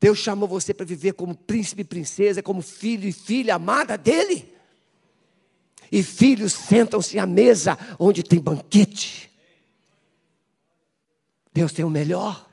Deus 0.00 0.18
chamou 0.18 0.48
você 0.48 0.72
para 0.72 0.86
viver 0.86 1.12
como 1.12 1.34
príncipe 1.34 1.82
e 1.82 1.84
princesa, 1.84 2.42
como 2.42 2.62
filho 2.62 3.06
e 3.06 3.12
filha 3.12 3.56
amada 3.56 3.98
dele. 3.98 4.54
E 5.92 6.02
filhos 6.02 6.52
sentam-se 6.52 7.18
à 7.18 7.26
mesa 7.26 7.78
onde 7.98 8.22
tem 8.22 8.40
banquete. 8.40 9.30
Deus 11.52 11.72
tem 11.72 11.84
o 11.84 11.90
melhor. 11.90 12.45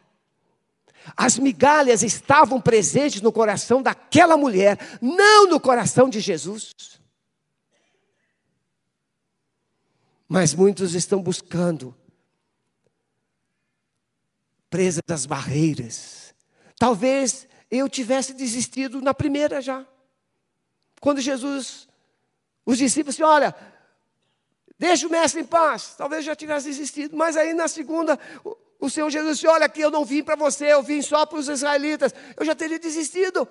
As 1.16 1.38
migalhas 1.38 2.02
estavam 2.02 2.62
presentes 2.62 3.22
no 3.22 3.32
coração 3.32 3.82
daquela 3.82 4.38
mulher, 4.38 4.78
não 5.02 5.48
no 5.48 5.60
coração 5.60 6.10
de 6.10 6.20
Jesus. 6.20 6.74
Mas 10.28 10.54
muitos 10.54 10.96
estão 10.96 11.22
buscando, 11.22 11.96
presas 14.70 15.04
às 15.10 15.26
barreiras. 15.26 16.34
Talvez 16.80 17.48
eu 17.70 17.88
tivesse 17.90 18.34
desistido 18.34 19.02
na 19.02 19.14
primeira 19.14 19.62
já. 19.62 19.86
Quando 21.00 21.22
Jesus, 21.22 21.88
os 22.66 22.78
discípulos, 22.78 23.16
assim, 23.16 23.24
olha, 23.24 23.56
deixa 24.80 25.06
o 25.06 25.10
mestre 25.10 25.42
em 25.42 25.46
paz. 25.46 25.96
Talvez 25.98 26.22
eu 26.22 26.28
já 26.28 26.36
tivesse 26.36 26.68
desistido, 26.68 27.16
mas 27.16 27.38
aí 27.38 27.54
na 27.54 27.68
segunda, 27.68 28.18
o 28.84 28.90
Senhor 28.90 29.10
Jesus 29.10 29.38
disse: 29.38 29.48
Olha, 29.48 29.66
aqui 29.66 29.80
eu 29.80 29.90
não 29.90 30.04
vim 30.04 30.22
para 30.22 30.36
você, 30.36 30.74
eu 30.74 30.84
vim 30.84 31.02
só 31.02 31.26
para 31.26 31.40
os 31.40 31.48
israelitas. 31.48 32.14
Eu 32.36 32.46
já 32.46 32.54
teria 32.54 32.78
desistido. 32.78 33.48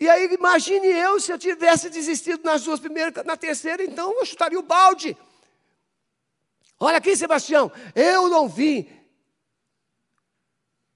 E 0.00 0.08
aí, 0.08 0.24
imagine 0.34 0.88
eu 0.88 1.20
se 1.20 1.30
eu 1.30 1.38
tivesse 1.38 1.88
desistido 1.88 2.42
nas 2.42 2.64
duas 2.64 2.80
primeiras, 2.80 3.24
na 3.24 3.36
terceira, 3.36 3.84
então 3.84 4.12
eu 4.18 4.26
chutaria 4.26 4.58
o 4.58 4.62
balde. 4.62 5.16
Olha 6.80 6.96
aqui, 6.96 7.16
Sebastião, 7.16 7.70
eu 7.94 8.28
não 8.28 8.48
vim 8.48 8.88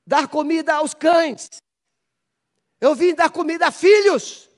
dar 0.05 0.27
comida 0.27 0.75
aos 0.75 0.93
cães, 0.93 1.49
eu 2.81 2.93
vim 2.97 3.15
dar 3.15 3.31
comida 3.31 3.69
a 3.69 3.71
filhos. 3.71 4.51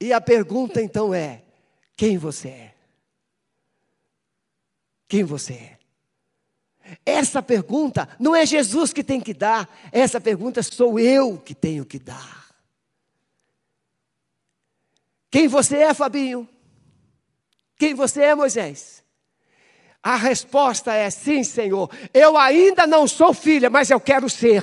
E 0.00 0.12
a 0.12 0.20
pergunta 0.20 0.80
então 0.80 1.12
é: 1.12 1.42
quem 1.96 2.16
você 2.16 2.48
é? 2.48 2.74
Quem 5.08 5.24
você 5.24 5.54
é? 5.54 5.79
Essa 7.04 7.42
pergunta 7.42 8.08
não 8.18 8.34
é 8.34 8.44
Jesus 8.44 8.92
que 8.92 9.04
tem 9.04 9.20
que 9.20 9.34
dar, 9.34 9.68
essa 9.92 10.20
pergunta 10.20 10.62
sou 10.62 10.98
eu 10.98 11.38
que 11.38 11.54
tenho 11.54 11.84
que 11.84 11.98
dar. 11.98 12.40
Quem 15.30 15.46
você 15.46 15.76
é, 15.78 15.94
Fabinho? 15.94 16.48
Quem 17.76 17.94
você 17.94 18.22
é, 18.22 18.34
Moisés? 18.34 19.04
A 20.02 20.16
resposta 20.16 20.92
é 20.92 21.08
sim, 21.10 21.44
Senhor. 21.44 21.90
Eu 22.12 22.36
ainda 22.36 22.86
não 22.86 23.06
sou 23.06 23.32
filha, 23.32 23.70
mas 23.70 23.90
eu 23.90 24.00
quero 24.00 24.28
ser. 24.28 24.62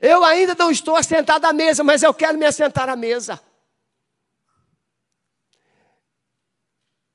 Eu 0.00 0.24
ainda 0.24 0.54
não 0.54 0.70
estou 0.70 0.96
assentado 0.96 1.46
à 1.46 1.52
mesa, 1.52 1.82
mas 1.84 2.02
eu 2.02 2.14
quero 2.14 2.38
me 2.38 2.46
assentar 2.46 2.88
à 2.88 2.96
mesa. 2.96 3.40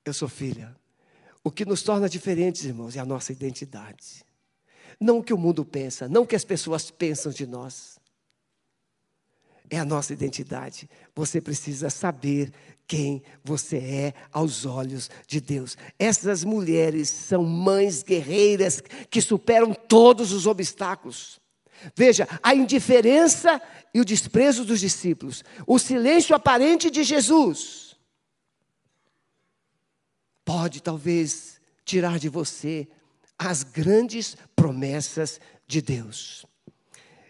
Eu 0.04 0.14
sou 0.14 0.28
filha. 0.28 0.76
O 1.46 1.52
que 1.52 1.64
nos 1.64 1.84
torna 1.84 2.10
diferentes, 2.10 2.66
irmãos, 2.66 2.96
é 2.96 3.00
a 3.00 3.06
nossa 3.06 3.32
identidade. 3.32 4.26
Não 5.00 5.20
o 5.20 5.24
que 5.24 5.32
o 5.32 5.38
mundo 5.38 5.64
pensa, 5.64 6.10
não 6.10 6.24
o 6.24 6.28
que 6.28 6.36
as 6.36 6.44
pessoas 6.44 6.90
pensam 6.90 7.32
de 7.32 7.46
nós. 7.46 8.00
É 9.70 9.78
a 9.78 9.86
nossa 9.86 10.12
identidade. 10.12 10.90
Você 11.16 11.40
precisa 11.40 11.92
saber 11.92 12.52
quem 12.88 13.22
você 13.44 13.78
é 13.78 14.14
aos 14.32 14.66
olhos 14.66 15.08
de 15.28 15.40
Deus. 15.40 15.78
Essas 16.00 16.44
mulheres 16.44 17.10
são 17.10 17.44
mães 17.44 18.02
guerreiras 18.02 18.82
que 19.12 19.22
superam 19.22 19.72
todos 19.72 20.32
os 20.32 20.48
obstáculos. 20.48 21.40
Veja, 21.96 22.28
a 22.42 22.56
indiferença 22.56 23.62
e 23.94 24.02
o 24.02 24.06
desprezo 24.06 24.66
dos 24.66 24.80
discípulos, 24.80 25.44
o 25.68 25.78
silêncio 25.78 26.36
aparente 26.36 26.90
de 26.90 27.04
Jesus 27.04 27.85
pode 30.46 30.82
talvez 30.82 31.60
tirar 31.84 32.20
de 32.20 32.30
você 32.30 32.88
as 33.38 33.64
grandes 33.64 34.38
promessas 34.56 35.42
de 35.68 35.82
Deus. 35.82 36.46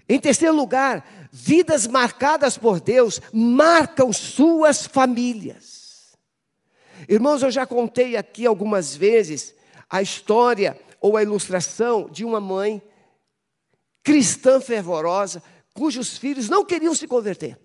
Em 0.08 0.19
terceiro 0.19 0.56
lugar, 0.56 1.28
vidas 1.32 1.88
marcadas 1.88 2.58
por 2.58 2.80
Deus 2.80 3.19
marcam 3.34 4.13
suas 4.13 4.86
famílias. 4.86 6.15
Irmãos, 7.10 7.41
eu 7.41 7.49
já 7.49 7.65
contei 7.65 8.15
aqui 8.15 8.45
algumas 8.45 8.95
vezes 8.95 9.56
a 9.89 10.01
história 10.01 10.80
ou 11.01 11.17
a 11.17 11.23
ilustração 11.23 12.08
de 12.10 12.23
uma 12.23 12.39
mãe 12.39 12.82
cristã 14.04 14.62
fervorosa, 14.62 15.41
cujos 15.73 16.17
filhos 16.17 16.49
não 16.49 16.63
queriam 16.63 16.93
se 16.93 17.08
converter. 17.08 17.60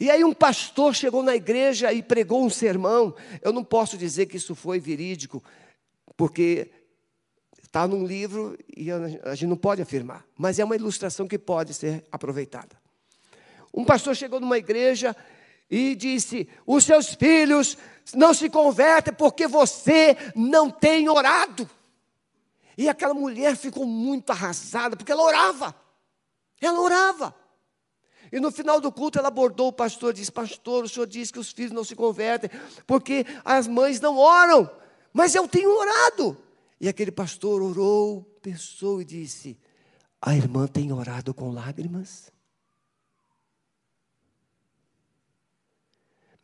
E 0.00 0.10
aí 0.10 0.22
um 0.22 0.32
pastor 0.32 0.94
chegou 0.94 1.22
na 1.22 1.34
igreja 1.34 1.92
e 1.92 2.02
pregou 2.02 2.44
um 2.44 2.50
sermão. 2.50 3.14
Eu 3.42 3.52
não 3.52 3.64
posso 3.64 3.96
dizer 3.96 4.26
que 4.26 4.36
isso 4.36 4.54
foi 4.54 4.78
verídico, 4.78 5.42
porque 6.16 6.70
está 7.62 7.86
num 7.86 8.06
livro 8.06 8.56
e 8.76 8.90
a 8.90 9.34
gente 9.34 9.48
não 9.48 9.56
pode 9.56 9.82
afirmar, 9.82 10.24
mas 10.36 10.58
é 10.58 10.64
uma 10.64 10.76
ilustração 10.76 11.28
que 11.28 11.38
pode 11.38 11.74
ser 11.74 12.04
aproveitada. 12.10 12.76
Um 13.74 13.84
pastor 13.84 14.16
chegou 14.16 14.40
numa 14.40 14.56
igreja 14.56 15.14
e 15.70 15.94
disse: 15.94 16.48
Os 16.66 16.84
seus 16.84 17.14
filhos 17.14 17.76
não 18.14 18.32
se 18.32 18.48
convertem 18.48 19.12
porque 19.12 19.46
você 19.46 20.16
não 20.34 20.70
tem 20.70 21.08
orado. 21.08 21.68
E 22.76 22.88
aquela 22.88 23.12
mulher 23.12 23.56
ficou 23.56 23.84
muito 23.84 24.30
arrasada, 24.30 24.96
porque 24.96 25.12
ela 25.12 25.22
orava. 25.22 25.74
Ela 26.60 26.80
orava. 26.80 27.34
E 28.30 28.40
no 28.40 28.50
final 28.50 28.80
do 28.80 28.92
culto 28.92 29.18
ela 29.18 29.28
abordou 29.28 29.68
o 29.68 29.72
pastor 29.72 30.10
e 30.10 30.16
disse: 30.16 30.32
Pastor, 30.32 30.84
o 30.84 30.88
senhor 30.88 31.06
disse 31.06 31.32
que 31.32 31.38
os 31.38 31.50
filhos 31.52 31.72
não 31.72 31.84
se 31.84 31.94
convertem 31.94 32.50
porque 32.86 33.24
as 33.44 33.66
mães 33.66 34.00
não 34.00 34.16
oram, 34.16 34.70
mas 35.12 35.34
eu 35.34 35.48
tenho 35.48 35.70
orado. 35.70 36.36
E 36.80 36.88
aquele 36.88 37.10
pastor 37.10 37.62
orou, 37.62 38.22
pensou 38.42 39.00
e 39.00 39.04
disse: 39.04 39.58
A 40.20 40.34
irmã 40.34 40.66
tem 40.66 40.92
orado 40.92 41.32
com 41.32 41.50
lágrimas? 41.50 42.30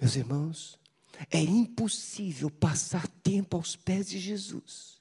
Meus 0.01 0.17
irmãos, 0.17 0.79
é 1.31 1.41
impossível 1.41 2.51
passar 2.51 3.07
tempo 3.23 3.57
aos 3.57 3.77
pés 3.77 4.09
de 4.09 4.19
Jesus 4.19 5.01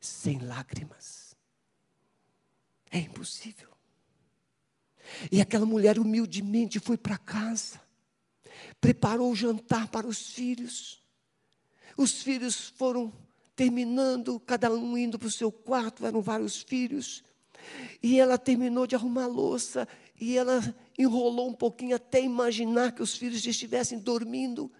sem 0.00 0.38
lágrimas. 0.38 1.36
É 2.90 2.98
impossível. 2.98 3.73
E 5.30 5.40
aquela 5.40 5.66
mulher 5.66 5.98
humildemente 5.98 6.78
foi 6.80 6.96
para 6.96 7.18
casa, 7.18 7.80
preparou 8.80 9.30
o 9.30 9.36
jantar 9.36 9.88
para 9.88 10.06
os 10.06 10.32
filhos. 10.32 11.02
Os 11.96 12.22
filhos 12.22 12.72
foram 12.76 13.12
terminando, 13.54 14.40
cada 14.40 14.72
um 14.72 14.98
indo 14.98 15.18
para 15.18 15.28
o 15.28 15.30
seu 15.30 15.52
quarto, 15.52 16.04
eram 16.04 16.20
vários 16.20 16.62
filhos. 16.62 17.22
E 18.02 18.18
ela 18.18 18.36
terminou 18.36 18.86
de 18.86 18.94
arrumar 18.94 19.24
a 19.24 19.28
louça 19.28 19.88
e 20.20 20.36
ela 20.36 20.60
enrolou 20.98 21.48
um 21.48 21.54
pouquinho 21.54 21.96
até 21.96 22.22
imaginar 22.22 22.92
que 22.92 23.02
os 23.02 23.16
filhos 23.16 23.46
estivessem 23.46 23.98
dormindo. 23.98 24.70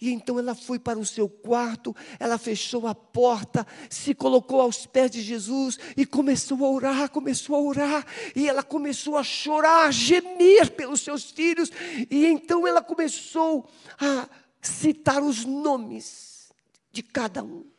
E 0.00 0.10
então 0.10 0.38
ela 0.38 0.54
foi 0.54 0.78
para 0.78 0.98
o 0.98 1.06
seu 1.06 1.28
quarto, 1.28 1.94
ela 2.18 2.36
fechou 2.36 2.86
a 2.86 2.94
porta, 2.94 3.66
se 3.88 4.14
colocou 4.14 4.60
aos 4.60 4.86
pés 4.86 5.10
de 5.10 5.22
Jesus 5.22 5.78
e 5.96 6.04
começou 6.04 6.64
a 6.64 6.70
orar, 6.70 7.10
começou 7.10 7.56
a 7.56 7.60
orar, 7.60 8.06
e 8.34 8.48
ela 8.48 8.62
começou 8.62 9.16
a 9.16 9.22
chorar, 9.22 9.86
a 9.86 9.90
gemer 9.90 10.70
pelos 10.72 11.00
seus 11.00 11.30
filhos, 11.30 11.70
e 12.10 12.26
então 12.26 12.66
ela 12.66 12.82
começou 12.82 13.68
a 13.98 14.28
citar 14.60 15.22
os 15.22 15.44
nomes 15.44 16.50
de 16.92 17.02
cada 17.02 17.42
um. 17.42 17.69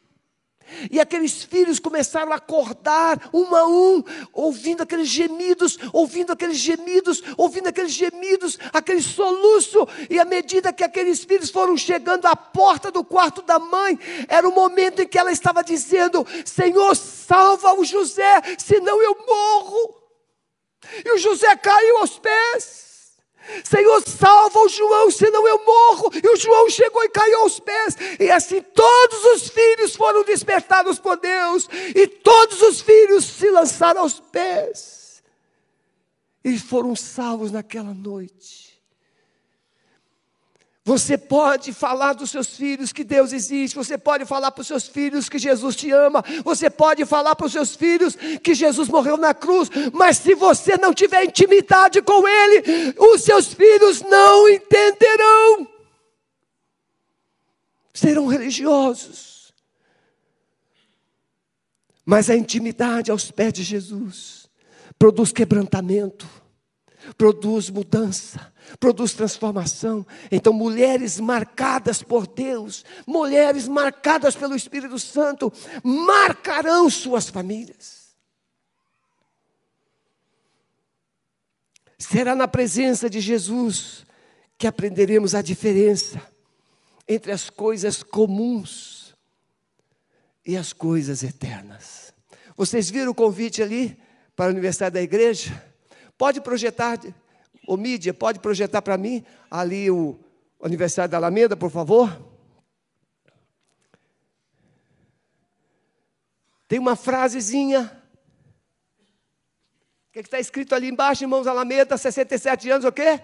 E 0.89 0.99
aqueles 0.99 1.43
filhos 1.43 1.79
começaram 1.79 2.31
a 2.31 2.35
acordar 2.35 3.29
um 3.33 3.55
a 3.55 3.67
um, 3.67 4.03
ouvindo 4.33 4.81
aqueles 4.81 5.07
gemidos, 5.07 5.77
ouvindo 5.93 6.31
aqueles 6.31 6.57
gemidos, 6.57 7.21
ouvindo 7.37 7.67
aqueles 7.67 7.91
gemidos, 7.91 8.57
aquele 8.73 9.01
soluço. 9.01 9.87
E 10.09 10.19
à 10.19 10.25
medida 10.25 10.73
que 10.73 10.83
aqueles 10.83 11.23
filhos 11.23 11.49
foram 11.49 11.77
chegando 11.77 12.25
à 12.25 12.35
porta 12.35 12.91
do 12.91 13.03
quarto 13.03 13.41
da 13.41 13.59
mãe, 13.59 13.99
era 14.27 14.47
o 14.47 14.53
momento 14.53 15.01
em 15.01 15.07
que 15.07 15.17
ela 15.17 15.31
estava 15.31 15.63
dizendo: 15.63 16.25
Senhor, 16.45 16.95
salva 16.95 17.73
o 17.73 17.83
José, 17.83 18.41
senão 18.57 19.01
eu 19.01 19.17
morro. 19.27 19.95
E 21.05 21.11
o 21.11 21.17
José 21.17 21.55
caiu 21.55 21.97
aos 21.97 22.17
pés. 22.17 22.90
Senhor, 23.63 24.01
salva 24.07 24.59
o 24.59 24.69
João, 24.69 25.11
senão 25.11 25.47
eu 25.47 25.65
morro. 25.65 26.11
E 26.23 26.27
o 26.27 26.35
João 26.35 26.69
chegou 26.69 27.03
e 27.03 27.09
caiu 27.09 27.41
aos 27.41 27.59
pés. 27.59 27.97
E 28.19 28.29
assim 28.29 28.61
todos 28.61 29.23
os 29.25 29.49
filhos 29.49 29.95
foram 29.95 30.23
despertados 30.23 30.99
por 30.99 31.17
Deus. 31.17 31.67
E 31.95 32.07
todos 32.07 32.61
os 32.61 32.81
filhos 32.81 33.25
se 33.25 33.49
lançaram 33.49 34.01
aos 34.01 34.19
pés. 34.19 35.23
E 36.43 36.57
foram 36.57 36.95
salvos 36.95 37.51
naquela 37.51 37.93
noite. 37.93 38.70
Você 40.83 41.15
pode 41.15 41.71
falar 41.73 42.13
dos 42.13 42.31
seus 42.31 42.55
filhos 42.57 42.91
que 42.91 43.03
Deus 43.03 43.31
existe, 43.33 43.75
você 43.75 43.99
pode 43.99 44.25
falar 44.25 44.51
para 44.51 44.61
os 44.61 44.67
seus 44.67 44.87
filhos 44.87 45.29
que 45.29 45.37
Jesus 45.37 45.75
te 45.75 45.91
ama, 45.91 46.23
você 46.43 46.71
pode 46.71 47.05
falar 47.05 47.35
para 47.35 47.45
os 47.45 47.51
seus 47.51 47.75
filhos 47.75 48.15
que 48.43 48.55
Jesus 48.55 48.89
morreu 48.89 49.15
na 49.15 49.31
cruz, 49.31 49.69
mas 49.93 50.17
se 50.17 50.33
você 50.33 50.77
não 50.77 50.91
tiver 50.91 51.23
intimidade 51.23 52.01
com 52.01 52.27
Ele, 52.27 52.95
os 52.97 53.21
seus 53.21 53.53
filhos 53.53 54.01
não 54.01 54.49
entenderão, 54.49 55.67
serão 57.93 58.25
religiosos. 58.25 59.53
Mas 62.03 62.27
a 62.27 62.35
intimidade 62.35 63.11
aos 63.11 63.29
pés 63.29 63.53
de 63.53 63.61
Jesus 63.61 64.49
produz 64.97 65.31
quebrantamento, 65.31 66.27
produz 67.15 67.69
mudança 67.69 68.50
produz 68.79 69.13
transformação. 69.13 70.05
Então, 70.31 70.53
mulheres 70.53 71.19
marcadas 71.19 72.01
por 72.01 72.27
Deus, 72.27 72.83
mulheres 73.05 73.67
marcadas 73.67 74.35
pelo 74.35 74.55
Espírito 74.55 74.97
Santo, 74.99 75.51
marcarão 75.83 76.89
suas 76.89 77.29
famílias. 77.29 78.01
Será 81.97 82.35
na 82.35 82.47
presença 82.47 83.09
de 83.09 83.19
Jesus 83.19 84.05
que 84.57 84.67
aprenderemos 84.67 85.35
a 85.35 85.41
diferença 85.41 86.21
entre 87.07 87.31
as 87.31 87.49
coisas 87.49 88.03
comuns 88.03 89.15
e 90.45 90.57
as 90.57 90.73
coisas 90.73 91.23
eternas. 91.23 92.13
Vocês 92.55 92.89
viram 92.89 93.11
o 93.11 93.15
convite 93.15 93.61
ali 93.61 93.97
para 94.35 94.47
o 94.47 94.49
aniversário 94.49 94.93
da 94.93 95.01
igreja? 95.01 95.51
Pode 96.17 96.41
projetar 96.41 96.99
Ô 97.67 97.77
mídia, 97.77 98.13
pode 98.13 98.39
projetar 98.39 98.81
para 98.81 98.97
mim 98.97 99.23
ali 99.49 99.89
o 99.89 100.19
aniversário 100.61 101.11
da 101.11 101.17
Alameda, 101.17 101.55
por 101.55 101.69
favor? 101.69 102.31
Tem 106.67 106.79
uma 106.79 106.95
frasezinha. 106.95 107.91
O 110.07 110.11
que 110.13 110.19
está 110.19 110.39
escrito 110.39 110.73
ali 110.73 110.87
embaixo, 110.87 111.23
irmãos 111.23 111.47
Alameda, 111.47 111.97
67 111.97 112.69
anos, 112.69 112.85
o 112.85 112.91
quê? 112.91 113.19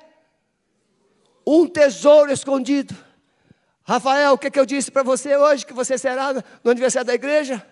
Um 1.46 1.68
tesouro 1.68 2.32
escondido. 2.32 2.96
Rafael, 3.84 4.34
o 4.34 4.38
que, 4.38 4.52
que 4.52 4.60
eu 4.60 4.66
disse 4.66 4.92
para 4.92 5.02
você 5.02 5.36
hoje 5.38 5.66
que 5.66 5.74
você 5.74 5.98
será 5.98 6.34
no 6.34 6.72
aniversário 6.72 7.08
da 7.08 7.14
igreja? 7.14 7.66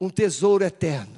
Um 0.00 0.08
tesouro 0.08 0.64
eterno. 0.64 1.15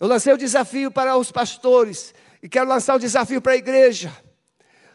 Eu 0.00 0.06
lancei 0.06 0.32
o 0.32 0.38
desafio 0.38 0.90
para 0.90 1.16
os 1.16 1.32
pastores 1.32 2.14
e 2.42 2.48
quero 2.48 2.68
lançar 2.68 2.94
o 2.94 3.00
desafio 3.00 3.42
para 3.42 3.52
a 3.52 3.56
igreja. 3.56 4.12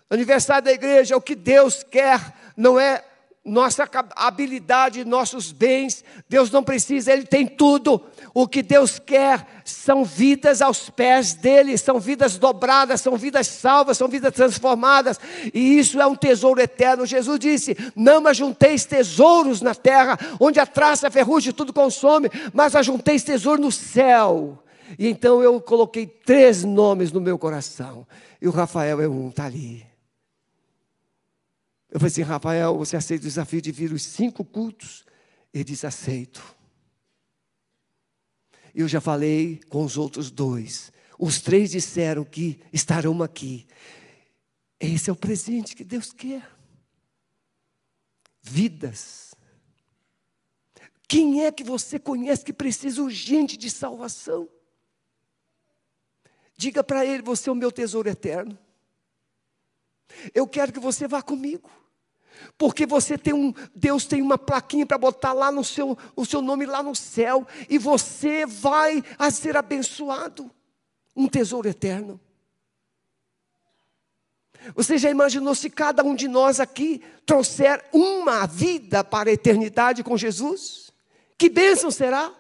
Aniversário 0.09 0.63
da 0.63 0.71
igreja, 0.71 1.17
o 1.17 1.21
que 1.21 1.35
Deus 1.35 1.83
quer 1.83 2.21
não 2.55 2.79
é 2.79 3.03
nossa 3.43 3.89
habilidade, 4.15 5.03
nossos 5.03 5.51
bens. 5.51 6.05
Deus 6.29 6.49
não 6.49 6.63
precisa, 6.63 7.11
Ele 7.11 7.25
tem 7.25 7.45
tudo. 7.45 8.01
O 8.33 8.47
que 8.47 8.63
Deus 8.63 8.97
quer 8.97 9.45
são 9.65 10.05
vidas 10.05 10.61
aos 10.61 10.89
pés 10.89 11.33
dele, 11.33 11.77
são 11.77 11.99
vidas 11.99 12.37
dobradas, 12.37 13.01
são 13.01 13.17
vidas 13.17 13.47
salvas, 13.47 13.97
são 13.97 14.07
vidas 14.07 14.33
transformadas, 14.33 15.19
e 15.53 15.77
isso 15.77 15.99
é 15.99 16.05
um 16.05 16.15
tesouro 16.15 16.61
eterno. 16.61 17.05
Jesus 17.05 17.37
disse: 17.39 17.75
Não 17.93 18.25
ajunteis 18.27 18.85
tesouros 18.85 19.61
na 19.61 19.75
terra, 19.75 20.17
onde 20.39 20.61
a 20.61 20.65
traça, 20.65 21.09
a 21.09 21.11
ferrugem 21.11 21.51
tudo 21.51 21.73
consome, 21.73 22.29
mas 22.53 22.75
ajunteis 22.75 23.23
tesouro 23.23 23.61
no 23.61 23.71
céu 23.71 24.62
e 24.97 25.07
então 25.07 25.41
eu 25.41 25.59
coloquei 25.61 26.05
três 26.05 26.63
nomes 26.63 27.11
no 27.11 27.21
meu 27.21 27.37
coração. 27.37 28.07
E 28.41 28.47
o 28.47 28.51
Rafael 28.51 29.01
é 29.01 29.07
um, 29.07 29.29
está 29.29 29.45
ali. 29.45 29.85
Eu 31.89 31.99
falei 31.99 32.11
assim, 32.11 32.21
Rafael, 32.23 32.77
você 32.77 32.97
aceita 32.97 33.23
o 33.23 33.27
desafio 33.27 33.61
de 33.61 33.71
vir 33.71 33.91
os 33.93 34.03
cinco 34.03 34.43
cultos? 34.43 35.05
Ele 35.53 35.63
disse, 35.63 35.85
aceito. 35.85 36.43
Eu 38.73 38.87
já 38.87 38.99
falei 38.99 39.61
com 39.69 39.83
os 39.83 39.95
outros 39.95 40.31
dois. 40.31 40.91
Os 41.19 41.39
três 41.39 41.69
disseram 41.69 42.25
que 42.25 42.59
estarão 42.71 43.21
aqui. 43.21 43.67
Esse 44.79 45.09
é 45.09 45.13
o 45.13 45.15
presente 45.15 45.75
que 45.75 45.83
Deus 45.83 46.11
quer. 46.11 46.49
Vidas. 48.41 49.35
Quem 51.07 51.45
é 51.45 51.51
que 51.51 51.63
você 51.63 51.99
conhece 51.99 52.43
que 52.43 52.51
precisa 52.51 53.03
urgente 53.03 53.55
de 53.55 53.69
salvação? 53.69 54.49
Diga 56.55 56.83
para 56.83 57.05
ele: 57.05 57.21
Você 57.23 57.49
é 57.49 57.51
o 57.51 57.55
meu 57.55 57.71
tesouro 57.71 58.09
eterno. 58.09 58.57
Eu 60.33 60.47
quero 60.47 60.71
que 60.71 60.79
você 60.79 61.07
vá 61.07 61.21
comigo. 61.21 61.69
Porque 62.57 62.85
você 62.85 63.17
tem 63.17 63.33
um, 63.33 63.53
Deus 63.75 64.05
tem 64.05 64.21
uma 64.21 64.37
plaquinha 64.37 64.85
para 64.85 64.97
botar 64.97 65.33
lá 65.33 65.51
no 65.51 65.63
seu, 65.63 65.97
o 66.15 66.25
seu 66.25 66.41
nome 66.41 66.65
lá 66.65 66.81
no 66.81 66.95
céu, 66.95 67.47
e 67.69 67.77
você 67.77 68.45
vai 68.45 69.03
a 69.17 69.31
ser 69.31 69.55
abençoado. 69.55 70.51
Um 71.15 71.27
tesouro 71.27 71.67
eterno. 71.67 72.19
Você 74.75 74.97
já 74.97 75.09
imaginou 75.09 75.53
se 75.53 75.69
cada 75.69 76.03
um 76.03 76.15
de 76.15 76.27
nós 76.27 76.59
aqui 76.59 77.03
trouxer 77.25 77.83
uma 77.91 78.45
vida 78.47 79.03
para 79.03 79.29
a 79.29 79.33
eternidade 79.33 80.03
com 80.03 80.17
Jesus? 80.17 80.91
Que 81.37 81.49
bênção 81.49 81.91
será? 81.91 82.33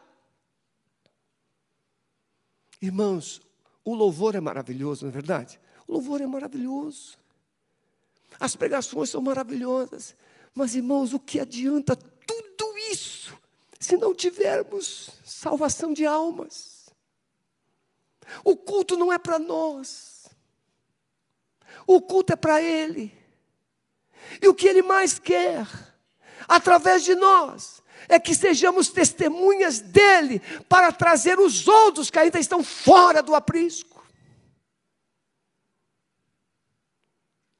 Irmãos, 2.81 3.41
o 3.85 3.93
louvor 3.93 4.35
é 4.35 4.39
maravilhoso, 4.39 5.03
não 5.03 5.09
é 5.09 5.13
verdade? 5.13 5.59
O 5.87 5.93
louvor 5.93 6.21
é 6.21 6.27
maravilhoso. 6.27 7.17
As 8.39 8.55
pregações 8.55 9.09
são 9.09 9.21
maravilhosas. 9.21 10.15
Mas, 10.53 10.75
irmãos, 10.75 11.13
o 11.13 11.19
que 11.19 11.39
adianta 11.39 11.95
tudo 11.95 12.77
isso 12.91 13.37
se 13.79 13.97
não 13.97 14.13
tivermos 14.13 15.09
salvação 15.25 15.93
de 15.93 16.05
almas? 16.05 16.89
O 18.43 18.55
culto 18.55 18.95
não 18.95 19.11
é 19.11 19.17
para 19.17 19.37
nós. 19.37 20.29
O 21.85 22.01
culto 22.01 22.33
é 22.33 22.35
para 22.35 22.61
Ele. 22.61 23.13
E 24.41 24.47
o 24.47 24.53
que 24.53 24.67
Ele 24.67 24.81
mais 24.81 25.19
quer, 25.19 25.67
através 26.47 27.03
de 27.03 27.15
nós, 27.15 27.82
é 28.07 28.19
que 28.19 28.35
sejamos 28.35 28.89
testemunhas 28.89 29.79
dele 29.79 30.41
para 30.67 30.91
trazer 30.91 31.39
os 31.39 31.67
outros 31.67 32.09
que 32.09 32.19
ainda 32.19 32.39
estão 32.39 32.63
fora 32.63 33.21
do 33.21 33.35
aprisco. 33.35 34.03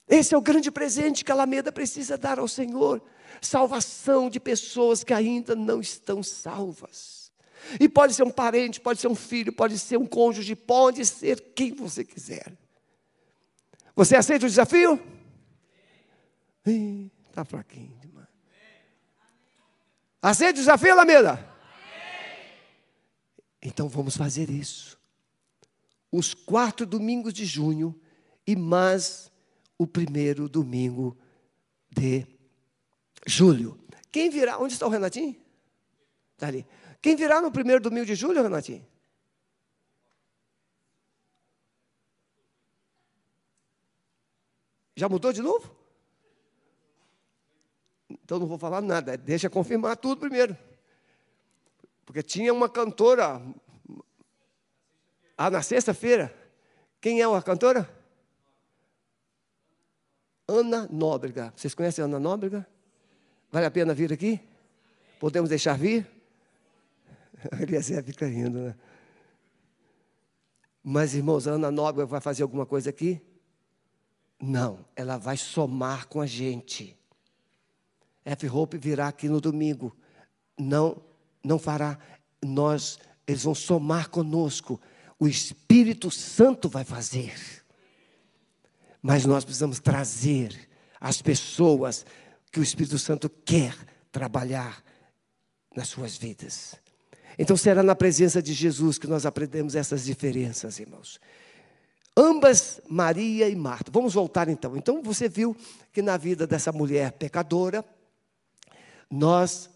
Esse 0.08 0.36
é 0.36 0.38
o 0.38 0.42
grande 0.42 0.70
presente 0.70 1.24
que 1.24 1.32
a 1.32 1.36
Alameda 1.36 1.72
precisa 1.72 2.18
dar 2.18 2.38
ao 2.38 2.48
Senhor. 2.48 3.02
Salvação 3.42 4.30
de 4.30 4.40
pessoas 4.40 5.04
que 5.04 5.14
ainda 5.14 5.56
não 5.56 5.82
estão 5.82 6.22
salvas. 6.22 7.32
E 7.80 7.88
pode 7.90 8.14
ser 8.14 8.24
um 8.24 8.30
parente, 8.30 8.80
pode 8.80 9.00
ser 9.00 9.08
um 9.08 9.16
filho, 9.16 9.52
pode 9.52 9.80
ser 9.80 9.98
um 9.98 10.06
cônjuge, 10.06 10.56
pode 10.56 11.06
ser 11.06 11.40
quem 11.56 11.74
você 11.74 12.04
quiser. 12.04 12.54
Você 13.96 14.16
aceita 14.16 14.46
o 14.46 14.50
desafio? 14.50 15.00
Está 17.30 17.44
fraquinho. 17.44 18.03
Aceita 20.24 20.54
o 20.54 20.62
desafio, 20.62 20.94
Alameda? 20.94 21.54
Então 23.62 23.90
vamos 23.90 24.16
fazer 24.16 24.50
isso. 24.50 24.98
Os 26.10 26.34
quatro 26.34 26.86
domingos 26.86 27.34
de 27.34 27.44
junho 27.44 27.94
e 28.48 28.56
mais 28.56 29.30
o 29.78 29.86
primeiro 29.86 30.48
domingo 30.48 31.18
de 31.90 32.26
julho. 33.28 33.78
Quem 34.14 34.30
virá? 34.30 34.58
Onde 34.58 34.72
está 34.72 34.88
o 34.88 34.90
Renatinho? 34.90 35.36
Está 36.36 36.48
ali. 36.48 36.66
Quem 37.02 37.18
virá 37.18 37.42
no 37.42 37.52
primeiro 37.52 37.82
domingo 37.82 38.06
de 38.06 38.16
julho, 38.16 38.42
Renatinho? 38.42 38.88
Já 44.96 45.10
mudou 45.10 45.34
de 45.34 45.42
novo? 45.42 45.83
Então 48.24 48.40
não 48.40 48.48
vou 48.48 48.58
falar 48.58 48.82
nada, 48.82 49.18
deixa 49.18 49.50
confirmar 49.50 49.98
tudo 49.98 50.20
primeiro. 50.20 50.58
Porque 52.06 52.22
tinha 52.22 52.54
uma 52.54 52.70
cantora. 52.70 53.42
Ah, 55.38 55.50
na 55.50 55.62
sexta-feira. 55.62 56.34
Quem 57.02 57.22
é 57.22 57.26
a 57.26 57.42
cantora? 57.42 57.90
Ana 60.48 60.88
Nóbrega. 60.92 61.54
Vocês 61.56 61.74
conhecem 61.74 62.04
Ana 62.04 62.20
Nóbrega? 62.20 62.68
Vale 63.52 63.66
a 63.66 63.72
pena 63.72 63.94
vir 63.94 64.12
aqui? 64.12 64.40
Podemos 65.20 65.50
deixar 65.50 65.78
vir? 65.78 66.10
Eliezer 67.62 68.04
fica 68.04 68.26
rindo, 68.26 68.60
né? 68.60 68.76
Mas, 70.84 71.14
irmãos, 71.14 71.48
Ana 71.48 71.72
Nóbrega 71.72 72.06
vai 72.06 72.20
fazer 72.20 72.44
alguma 72.44 72.66
coisa 72.66 72.90
aqui? 72.90 73.22
Não, 74.42 74.86
ela 74.96 75.18
vai 75.18 75.38
somar 75.38 76.08
com 76.08 76.20
a 76.20 76.26
gente. 76.26 76.98
F. 78.26 78.48
Hope 78.48 78.78
virá 78.78 79.08
aqui 79.08 79.28
no 79.28 79.42
domingo. 79.42 79.96
Não, 80.58 81.02
não 81.44 81.60
fará. 81.60 81.98
Nós, 82.44 83.00
eles 83.28 83.44
vão 83.44 83.56
somar 83.56 84.10
conosco. 84.10 84.80
O 85.20 85.28
Espírito 85.28 86.10
Santo 86.12 86.70
vai 86.70 86.84
fazer. 86.84 87.34
Mas 89.02 89.26
nós 89.26 89.44
precisamos 89.44 89.80
trazer 89.80 90.70
as 91.00 91.22
pessoas 91.22 92.06
que 92.52 92.60
o 92.60 92.64
Espírito 92.64 92.98
Santo 92.98 93.30
quer 93.30 93.76
trabalhar 94.12 94.82
nas 95.76 95.90
suas 95.90 96.16
vidas. 96.16 96.76
Então 97.38 97.58
será 97.58 97.82
na 97.82 97.96
presença 97.96 98.42
de 98.42 98.54
Jesus 98.54 98.98
que 98.98 99.08
nós 99.08 99.26
aprendemos 99.26 99.76
essas 99.76 100.06
diferenças, 100.06 100.80
irmãos. 100.80 101.20
Ambas, 102.16 102.80
Maria 102.88 103.50
e 103.50 103.56
Marta. 103.56 103.92
Vamos 103.92 104.14
voltar 104.14 104.48
então. 104.48 104.78
Então 104.78 105.02
você 105.02 105.28
viu 105.28 105.58
que 105.92 106.02
na 106.02 106.16
vida 106.16 106.46
dessa 106.46 106.72
mulher 106.72 107.12
pecadora, 107.14 107.84
nós, 109.14 109.70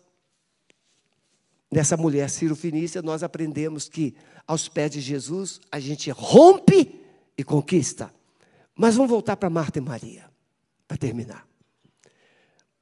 nessa 1.72 1.96
mulher 1.96 2.28
Ciro 2.28 2.56
Finícia, 2.56 3.04
nós 3.04 3.22
aprendemos 3.22 3.88
que 3.88 4.16
aos 4.48 4.68
pés 4.68 4.90
de 4.92 5.00
Jesus 5.00 5.62
a 5.72 5.80
gente 5.80 6.10
rompe 6.10 7.00
e 7.38 7.44
conquista. 7.44 8.12
Mas 8.76 8.96
vamos 8.96 9.12
voltar 9.12 9.38
para 9.38 9.48
Marta 9.48 9.78
e 9.78 9.82
Maria, 9.82 10.28
para 10.88 10.98
terminar. 10.98 11.48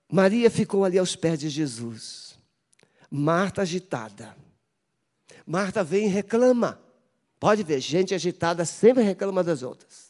Maria 0.10 0.49
ficou 0.49 0.86
ali 0.86 0.97
aos 0.97 1.14
pés 1.14 1.39
de 1.39 1.49
Jesus. 1.49 2.39
Marta 3.12 3.64
agitada. 3.64 4.34
Marta 5.45 5.84
vem 5.84 6.06
e 6.06 6.10
reclama. 6.10 6.80
Pode 7.38 7.64
ver, 7.64 7.82
gente 7.82 8.16
agitada 8.16 8.64
sempre 8.64 9.03
reclama 9.03 9.43
das 9.43 9.62
outras. 9.62 10.05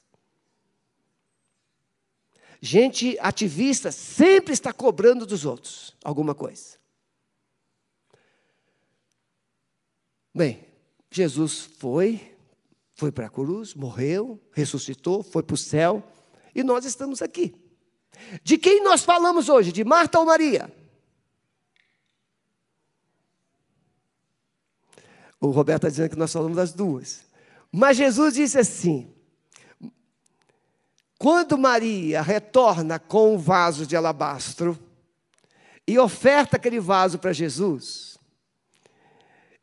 Gente 2.66 3.16
ativista 3.20 3.92
sempre 3.92 4.52
está 4.52 4.74
cobrando 4.74 5.24
dos 5.24 5.46
outros 5.46 5.96
alguma 6.04 6.34
coisa. 6.34 6.80
Bem, 10.34 10.66
Jesus 11.12 11.60
foi, 11.78 12.36
foi 12.96 13.12
para 13.12 13.28
a 13.28 13.30
cruz, 13.30 13.76
morreu, 13.76 14.42
ressuscitou, 14.52 15.22
foi 15.22 15.44
para 15.44 15.54
o 15.54 15.58
céu, 15.58 16.04
e 16.56 16.64
nós 16.64 16.86
estamos 16.86 17.22
aqui. 17.22 17.54
De 18.42 18.58
quem 18.58 18.84
nós 18.84 19.04
falamos 19.04 19.48
hoje? 19.48 19.72
De 19.72 19.84
Marta 19.84 20.18
ou 20.18 20.26
Maria? 20.26 20.74
O 25.40 25.52
Roberto 25.52 25.84
está 25.84 25.90
dizendo 25.90 26.10
que 26.10 26.18
nós 26.18 26.34
falamos 26.34 26.58
das 26.58 26.74
duas. 26.74 27.26
Mas 27.72 27.96
Jesus 27.96 28.34
disse 28.34 28.58
assim: 28.58 29.15
quando 31.18 31.58
Maria 31.58 32.22
retorna 32.22 33.00
com 33.00 33.36
o 33.36 33.40
vaso 33.40 33.86
de 33.86 33.96
alabastro 33.96 34.78
e 35.88 35.98
oferta 35.98 36.58
aquele 36.58 36.80
vaso 36.80 37.18
para 37.20 37.32
Jesus, 37.32 38.18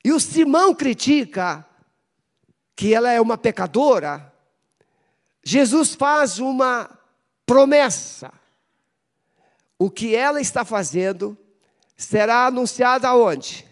e 0.05 0.13
o 0.13 0.19
Simão 0.19 0.75
critica 0.75 1.67
que 2.75 2.95
ela 2.95 3.11
é 3.13 3.21
uma 3.21 3.39
pecadora, 3.39 4.33
Jesus 5.45 5.95
faz 5.95 6.39
uma 6.39 6.99
promessa. 7.47 8.33
O 9.79 9.91
que 9.91 10.15
ela 10.15 10.41
está 10.41 10.65
fazendo 10.65 11.37
será 11.97 12.47
anunciado 12.47 13.07
aonde? 13.07 13.67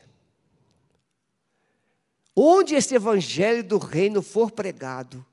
Onde 2.34 2.74
esse 2.74 2.94
evangelho 2.94 3.64
do 3.64 3.78
reino 3.78 4.22
for 4.22 4.50
pregado, 4.50 5.24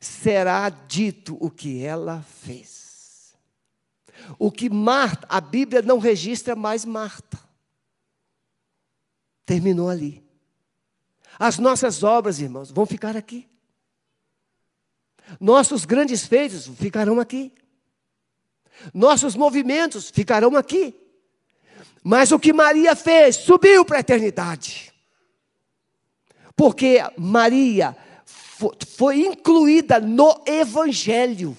será 0.00 0.68
dito 0.68 1.36
o 1.40 1.50
que 1.50 1.82
ela 1.82 2.22
fez. 2.22 3.34
O 4.38 4.50
que 4.50 4.68
Marta, 4.68 5.26
a 5.28 5.40
Bíblia 5.40 5.82
não 5.82 5.98
registra 5.98 6.54
mais 6.54 6.84
Marta. 6.84 7.38
Terminou 9.44 9.88
ali. 9.88 10.24
As 11.38 11.58
nossas 11.58 12.02
obras, 12.02 12.40
irmãos, 12.40 12.70
vão 12.70 12.84
ficar 12.84 13.16
aqui. 13.16 13.48
Nossos 15.38 15.84
grandes 15.84 16.26
feitos 16.26 16.66
ficarão 16.66 17.20
aqui. 17.20 17.52
Nossos 18.92 19.34
movimentos 19.34 20.10
ficarão 20.10 20.56
aqui. 20.56 20.94
Mas 22.02 22.32
o 22.32 22.38
que 22.38 22.52
Maria 22.52 22.96
fez 22.96 23.36
subiu 23.36 23.84
para 23.84 23.98
a 23.98 24.00
eternidade. 24.00 24.92
Porque 26.56 26.98
Maria 27.16 27.96
foi 28.96 29.24
incluída 29.24 30.00
no 30.00 30.42
Evangelho. 30.46 31.56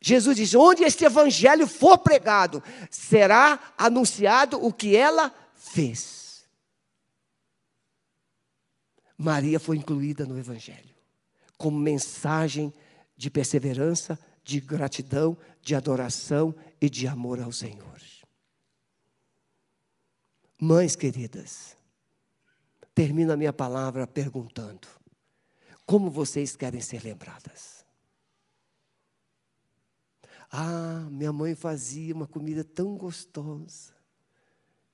Jesus 0.00 0.36
diz: 0.36 0.54
onde 0.54 0.84
este 0.84 1.04
Evangelho 1.04 1.66
for 1.66 1.98
pregado, 1.98 2.62
será 2.90 3.74
anunciado 3.76 4.64
o 4.64 4.72
que 4.72 4.96
ela 4.96 5.34
fez. 5.54 6.46
Maria 9.18 9.58
foi 9.58 9.76
incluída 9.76 10.24
no 10.26 10.38
Evangelho, 10.38 10.94
como 11.56 11.78
mensagem 11.78 12.72
de 13.16 13.30
perseverança, 13.30 14.18
de 14.44 14.60
gratidão, 14.60 15.36
de 15.62 15.74
adoração 15.74 16.54
e 16.80 16.88
de 16.88 17.08
amor 17.08 17.40
ao 17.40 17.50
Senhor. 17.50 17.96
Mães 20.60 20.96
queridas, 20.96 21.75
termino 22.96 23.30
a 23.30 23.36
minha 23.36 23.52
palavra 23.52 24.06
perguntando: 24.06 24.88
como 25.84 26.10
vocês 26.10 26.56
querem 26.56 26.80
ser 26.80 27.04
lembradas? 27.04 27.84
Ah, 30.50 31.06
minha 31.10 31.32
mãe 31.32 31.54
fazia 31.54 32.14
uma 32.14 32.26
comida 32.26 32.64
tão 32.64 32.96
gostosa. 32.96 33.94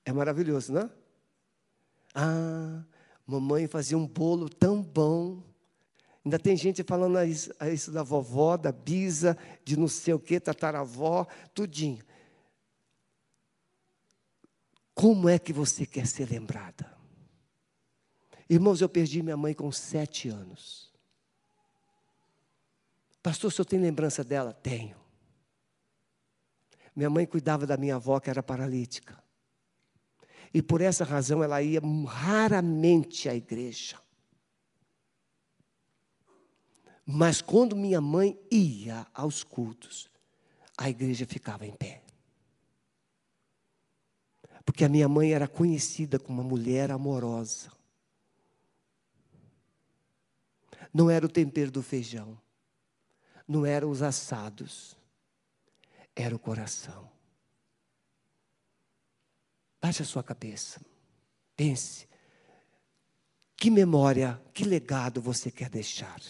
É 0.03 0.11
maravilhoso, 0.11 0.73
não 0.73 0.81
é? 0.81 0.89
Ah, 2.13 2.83
mamãe 3.25 3.67
fazia 3.67 3.97
um 3.97 4.05
bolo 4.05 4.49
tão 4.49 4.83
bom. 4.83 5.41
Ainda 6.25 6.37
tem 6.37 6.57
gente 6.57 6.83
falando 6.83 7.17
a 7.17 7.25
isso, 7.25 7.53
a 7.57 7.69
isso, 7.69 7.91
da 7.91 8.03
vovó, 8.03 8.57
da 8.57 8.71
bisa, 8.71 9.37
de 9.63 9.77
não 9.77 9.87
sei 9.87 10.13
o 10.13 10.19
que, 10.19 10.39
tataravó, 10.39 11.25
tudinho. 11.53 12.03
Como 14.93 15.29
é 15.29 15.39
que 15.39 15.53
você 15.53 15.85
quer 15.85 16.05
ser 16.05 16.29
lembrada? 16.29 17.02
Irmãos, 18.53 18.81
eu 18.81 18.87
perdi 18.87 19.23
minha 19.23 19.35
mãe 19.35 19.51
com 19.51 19.71
sete 19.71 20.29
anos. 20.29 20.93
Pastor, 23.23 23.47
o 23.47 23.51
senhor 23.51 23.65
tem 23.65 23.79
lembrança 23.79 24.23
dela? 24.23 24.53
Tenho. 24.53 24.95
Minha 26.95 27.09
mãe 27.09 27.25
cuidava 27.25 27.65
da 27.65 27.75
minha 27.75 27.95
avó, 27.95 28.19
que 28.19 28.29
era 28.29 28.43
paralítica. 28.43 29.17
E 30.53 30.61
por 30.61 30.81
essa 30.81 31.03
razão 31.03 31.43
ela 31.43 31.63
ia 31.63 31.81
raramente 32.07 33.27
à 33.27 33.33
igreja. 33.33 33.99
Mas 37.03 37.41
quando 37.41 37.75
minha 37.75 37.99
mãe 37.99 38.39
ia 38.51 39.07
aos 39.15 39.43
cultos, 39.43 40.11
a 40.77 40.91
igreja 40.91 41.25
ficava 41.25 41.65
em 41.65 41.73
pé. 41.73 42.03
Porque 44.63 44.85
a 44.85 44.89
minha 44.89 45.09
mãe 45.09 45.33
era 45.33 45.47
conhecida 45.47 46.19
como 46.19 46.39
uma 46.39 46.47
mulher 46.47 46.91
amorosa. 46.91 47.71
Não 50.93 51.09
era 51.09 51.25
o 51.25 51.29
tempero 51.29 51.71
do 51.71 51.81
feijão, 51.81 52.39
não 53.47 53.65
eram 53.65 53.89
os 53.89 54.01
assados, 54.01 54.95
era 56.15 56.35
o 56.35 56.39
coração. 56.39 57.09
Baixe 59.81 60.03
a 60.03 60.05
sua 60.05 60.23
cabeça, 60.23 60.79
pense. 61.55 62.07
Que 63.57 63.69
memória, 63.69 64.41
que 64.53 64.63
legado 64.63 65.21
você 65.21 65.49
quer 65.49 65.69
deixar? 65.69 66.21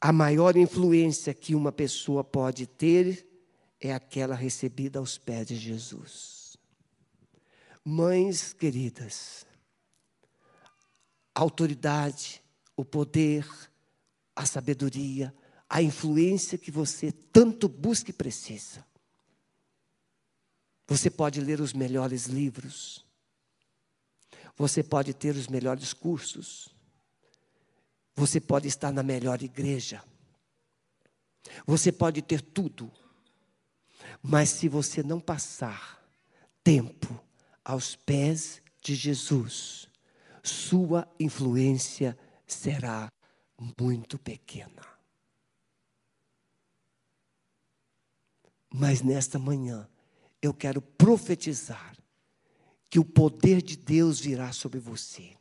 A 0.00 0.12
maior 0.12 0.56
influência 0.56 1.32
que 1.32 1.54
uma 1.54 1.72
pessoa 1.72 2.22
pode 2.22 2.66
ter 2.66 3.26
é 3.80 3.92
aquela 3.94 4.34
recebida 4.34 4.98
aos 4.98 5.16
pés 5.16 5.46
de 5.46 5.56
Jesus. 5.56 6.56
Mães 7.84 8.52
queridas, 8.52 9.46
a 11.36 11.40
autoridade, 11.40 12.42
o 12.74 12.82
poder, 12.82 13.46
a 14.34 14.46
sabedoria, 14.46 15.34
a 15.68 15.82
influência 15.82 16.56
que 16.56 16.70
você 16.70 17.12
tanto 17.12 17.68
busca 17.68 18.08
e 18.08 18.14
precisa. 18.14 18.82
Você 20.86 21.10
pode 21.10 21.42
ler 21.42 21.60
os 21.60 21.74
melhores 21.74 22.24
livros, 22.24 23.04
você 24.56 24.82
pode 24.82 25.12
ter 25.12 25.36
os 25.36 25.46
melhores 25.46 25.92
cursos, 25.92 26.74
você 28.14 28.40
pode 28.40 28.66
estar 28.66 28.90
na 28.90 29.02
melhor 29.02 29.42
igreja. 29.42 30.02
Você 31.66 31.92
pode 31.92 32.22
ter 32.22 32.40
tudo. 32.40 32.90
Mas 34.22 34.48
se 34.48 34.68
você 34.68 35.02
não 35.02 35.20
passar 35.20 36.02
tempo 36.64 37.22
aos 37.62 37.94
pés 37.94 38.62
de 38.80 38.94
Jesus, 38.94 39.86
sua 40.48 41.08
influência 41.18 42.16
será 42.46 43.10
muito 43.80 44.18
pequena. 44.18 44.82
Mas 48.72 49.02
nesta 49.02 49.38
manhã, 49.38 49.88
eu 50.42 50.52
quero 50.52 50.80
profetizar 50.80 51.96
que 52.88 52.98
o 52.98 53.04
poder 53.04 53.62
de 53.62 53.76
Deus 53.76 54.20
virá 54.20 54.52
sobre 54.52 54.78
você 54.78 55.36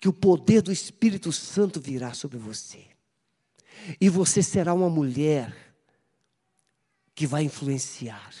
que 0.00 0.08
o 0.08 0.12
poder 0.12 0.62
do 0.62 0.72
Espírito 0.72 1.30
Santo 1.30 1.78
virá 1.78 2.14
sobre 2.14 2.38
você. 2.38 2.86
E 4.00 4.08
você 4.08 4.42
será 4.42 4.72
uma 4.72 4.88
mulher 4.88 5.54
que 7.14 7.26
vai 7.26 7.44
influenciar. 7.44 8.32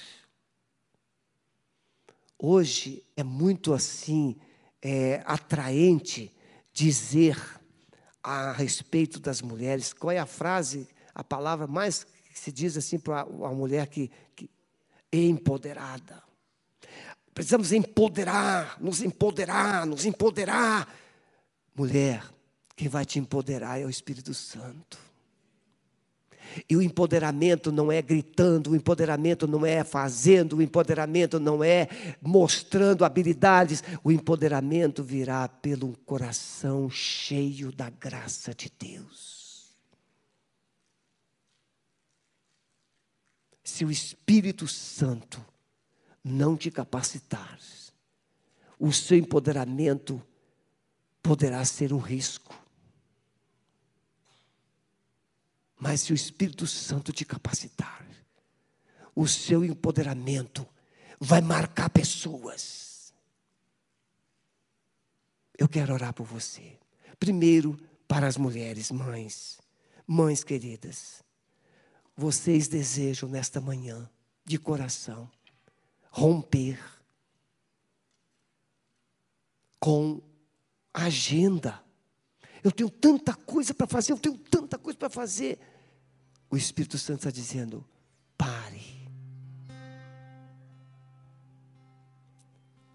Hoje 2.38 3.04
é 3.14 3.22
muito 3.22 3.74
assim 3.74 4.36
é, 4.82 5.22
atraente 5.24 6.34
dizer 6.72 7.36
a 8.22 8.52
respeito 8.52 9.18
das 9.18 9.42
mulheres. 9.42 9.92
Qual 9.92 10.10
é 10.10 10.18
a 10.18 10.26
frase, 10.26 10.88
a 11.14 11.24
palavra 11.24 11.66
mais 11.66 12.04
que 12.04 12.38
se 12.38 12.52
diz 12.52 12.76
assim 12.76 12.98
para 12.98 13.24
uma 13.24 13.52
mulher 13.52 13.86
que, 13.86 14.10
que 14.34 14.48
é 15.12 15.18
empoderada? 15.18 16.22
Precisamos 17.32 17.72
empoderar, 17.72 18.76
nos 18.80 19.00
empoderar, 19.00 19.86
nos 19.86 20.04
empoderar. 20.04 20.88
Mulher, 21.74 22.22
quem 22.76 22.88
vai 22.88 23.04
te 23.04 23.18
empoderar 23.18 23.80
é 23.80 23.86
o 23.86 23.90
Espírito 23.90 24.34
Santo. 24.34 25.09
E 26.68 26.76
o 26.76 26.82
empoderamento 26.82 27.70
não 27.70 27.90
é 27.90 28.00
gritando, 28.00 28.70
o 28.70 28.76
empoderamento 28.76 29.46
não 29.46 29.64
é 29.64 29.84
fazendo, 29.84 30.56
o 30.56 30.62
empoderamento 30.62 31.38
não 31.38 31.62
é 31.62 31.88
mostrando 32.20 33.04
habilidades, 33.04 33.82
o 34.02 34.10
empoderamento 34.10 35.02
virá 35.02 35.48
pelo 35.48 35.96
coração 36.04 36.90
cheio 36.90 37.72
da 37.72 37.90
graça 37.90 38.54
de 38.54 38.70
Deus. 38.78 39.40
Se 43.62 43.84
o 43.84 43.90
Espírito 43.90 44.66
Santo 44.66 45.44
não 46.22 46.56
te 46.56 46.70
capacitar, 46.70 47.58
o 48.78 48.92
seu 48.92 49.16
empoderamento 49.16 50.22
poderá 51.22 51.64
ser 51.64 51.92
um 51.92 51.98
risco. 51.98 52.59
Mas 55.80 56.02
se 56.02 56.12
o 56.12 56.14
Espírito 56.14 56.66
Santo 56.66 57.10
te 57.10 57.24
capacitar, 57.24 58.06
o 59.14 59.26
seu 59.26 59.64
empoderamento 59.64 60.68
vai 61.18 61.40
marcar 61.40 61.88
pessoas. 61.88 63.14
Eu 65.56 65.66
quero 65.66 65.94
orar 65.94 66.12
por 66.12 66.26
você. 66.26 66.78
Primeiro, 67.18 67.78
para 68.06 68.26
as 68.26 68.36
mulheres, 68.36 68.90
mães, 68.90 69.58
mães 70.06 70.44
queridas. 70.44 71.22
Vocês 72.14 72.68
desejam 72.68 73.28
nesta 73.28 73.58
manhã, 73.58 74.08
de 74.44 74.58
coração, 74.58 75.30
romper 76.10 76.78
com 79.78 80.20
agenda. 80.92 81.82
Eu 82.62 82.70
tenho 82.70 82.90
tanta 82.90 83.34
coisa 83.34 83.72
para 83.72 83.86
fazer, 83.86 84.12
eu 84.12 84.18
tenho 84.18 84.36
tanta 84.36 84.78
coisa 84.78 84.98
para 84.98 85.08
fazer. 85.08 85.58
O 86.50 86.56
Espírito 86.56 86.98
Santo 86.98 87.20
está 87.20 87.30
dizendo: 87.30 87.84
pare. 88.36 89.08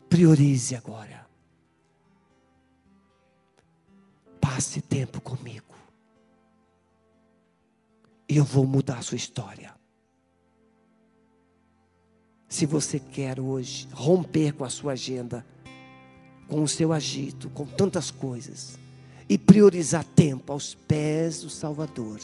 Priorize 0.09 0.75
agora. 0.75 1.25
Passe 4.41 4.81
tempo 4.81 5.21
comigo. 5.21 5.73
E 8.27 8.37
eu 8.37 8.43
vou 8.43 8.65
mudar 8.65 8.97
a 8.97 9.01
sua 9.01 9.17
história. 9.17 9.73
Se 12.47 12.65
você 12.65 12.99
quer 12.99 13.39
hoje 13.39 13.87
romper 13.91 14.53
com 14.53 14.63
a 14.63 14.69
sua 14.69 14.93
agenda, 14.93 15.45
com 16.47 16.63
o 16.63 16.67
seu 16.67 16.93
agito, 16.93 17.49
com 17.49 17.65
tantas 17.65 18.11
coisas, 18.11 18.77
e 19.27 19.37
priorizar 19.37 20.03
tempo 20.03 20.53
aos 20.53 20.75
pés 20.75 21.41
do 21.41 21.49
Salvador. 21.49 22.19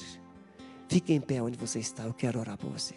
Fique 0.91 1.13
em 1.13 1.21
pé 1.21 1.41
onde 1.41 1.57
você 1.57 1.79
está, 1.79 2.03
eu 2.03 2.13
quero 2.13 2.37
orar 2.37 2.57
por 2.57 2.69
você. 2.69 2.95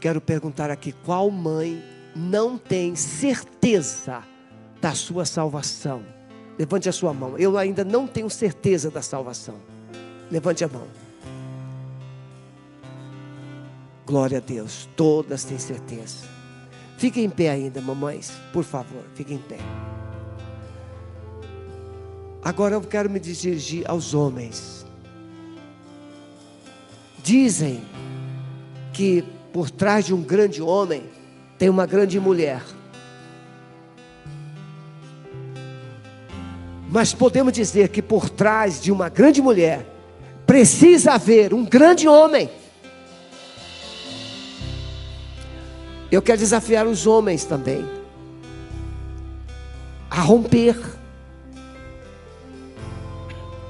Quero 0.00 0.20
perguntar 0.20 0.70
aqui: 0.70 0.92
qual 1.04 1.28
mãe 1.28 1.82
não 2.14 2.56
tem 2.56 2.94
certeza 2.94 4.22
da 4.80 4.94
sua 4.94 5.24
salvação? 5.24 6.04
Levante 6.56 6.88
a 6.88 6.92
sua 6.92 7.12
mão. 7.12 7.36
Eu 7.36 7.58
ainda 7.58 7.82
não 7.82 8.06
tenho 8.06 8.30
certeza 8.30 8.92
da 8.92 9.02
salvação. 9.02 9.56
Levante 10.30 10.62
a 10.62 10.68
mão. 10.68 10.86
Glória 14.06 14.38
a 14.38 14.40
Deus, 14.40 14.88
todas 14.94 15.42
têm 15.42 15.58
certeza. 15.58 16.41
Fiquem 17.02 17.24
em 17.24 17.30
pé 17.30 17.50
ainda, 17.50 17.80
mamães, 17.80 18.30
por 18.52 18.62
favor, 18.62 19.02
fiquem 19.16 19.34
em 19.34 19.40
pé. 19.40 19.58
Agora 22.40 22.76
eu 22.76 22.80
quero 22.80 23.10
me 23.10 23.18
dirigir 23.18 23.82
aos 23.90 24.14
homens. 24.14 24.86
Dizem 27.20 27.82
que 28.92 29.24
por 29.52 29.68
trás 29.68 30.06
de 30.06 30.14
um 30.14 30.22
grande 30.22 30.62
homem 30.62 31.02
tem 31.58 31.68
uma 31.68 31.86
grande 31.86 32.20
mulher. 32.20 32.62
Mas 36.88 37.12
podemos 37.12 37.52
dizer 37.52 37.88
que 37.88 38.00
por 38.00 38.30
trás 38.30 38.80
de 38.80 38.92
uma 38.92 39.08
grande 39.08 39.42
mulher 39.42 39.84
precisa 40.46 41.14
haver 41.14 41.52
um 41.52 41.64
grande 41.64 42.06
homem. 42.06 42.48
Eu 46.12 46.20
quero 46.20 46.38
desafiar 46.38 46.86
os 46.86 47.06
homens 47.06 47.46
também 47.46 47.88
a 50.10 50.20
romper. 50.20 50.78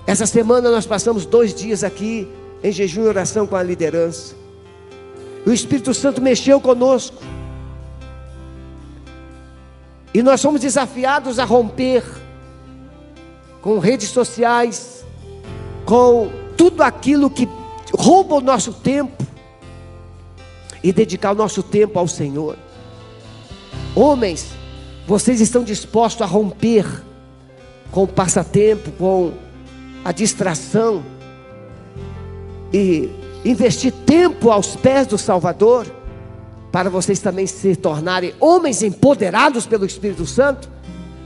Essa 0.04 0.26
semana 0.26 0.68
nós 0.68 0.84
passamos 0.84 1.24
dois 1.24 1.54
dias 1.54 1.84
aqui 1.84 2.28
em 2.60 2.72
jejum 2.72 3.04
e 3.04 3.06
oração 3.06 3.46
com 3.46 3.54
a 3.54 3.62
liderança. 3.62 4.34
O 5.46 5.52
Espírito 5.52 5.94
Santo 5.94 6.20
mexeu 6.20 6.60
conosco. 6.60 7.22
E 10.12 10.20
nós 10.20 10.42
fomos 10.42 10.60
desafiados 10.60 11.38
a 11.38 11.44
romper 11.44 12.02
com 13.60 13.78
redes 13.78 14.08
sociais, 14.08 15.04
com 15.84 16.28
tudo 16.56 16.82
aquilo 16.82 17.30
que 17.30 17.48
rouba 17.96 18.34
o 18.34 18.40
nosso 18.40 18.72
tempo 18.72 19.31
e 20.82 20.92
dedicar 20.92 21.32
o 21.32 21.34
nosso 21.34 21.62
tempo 21.62 21.98
ao 21.98 22.08
Senhor. 22.08 22.56
Homens, 23.94 24.48
vocês 25.06 25.40
estão 25.40 25.62
dispostos 25.62 26.22
a 26.22 26.26
romper 26.26 26.86
com 27.90 28.04
o 28.04 28.08
passatempo, 28.08 28.90
com 28.92 29.32
a 30.04 30.12
distração 30.12 31.04
e 32.72 33.10
investir 33.44 33.92
tempo 34.06 34.50
aos 34.50 34.74
pés 34.76 35.06
do 35.06 35.18
Salvador, 35.18 35.86
para 36.70 36.88
vocês 36.88 37.18
também 37.18 37.46
se 37.46 37.76
tornarem 37.76 38.32
homens 38.40 38.82
empoderados 38.82 39.66
pelo 39.66 39.84
Espírito 39.84 40.24
Santo? 40.24 40.70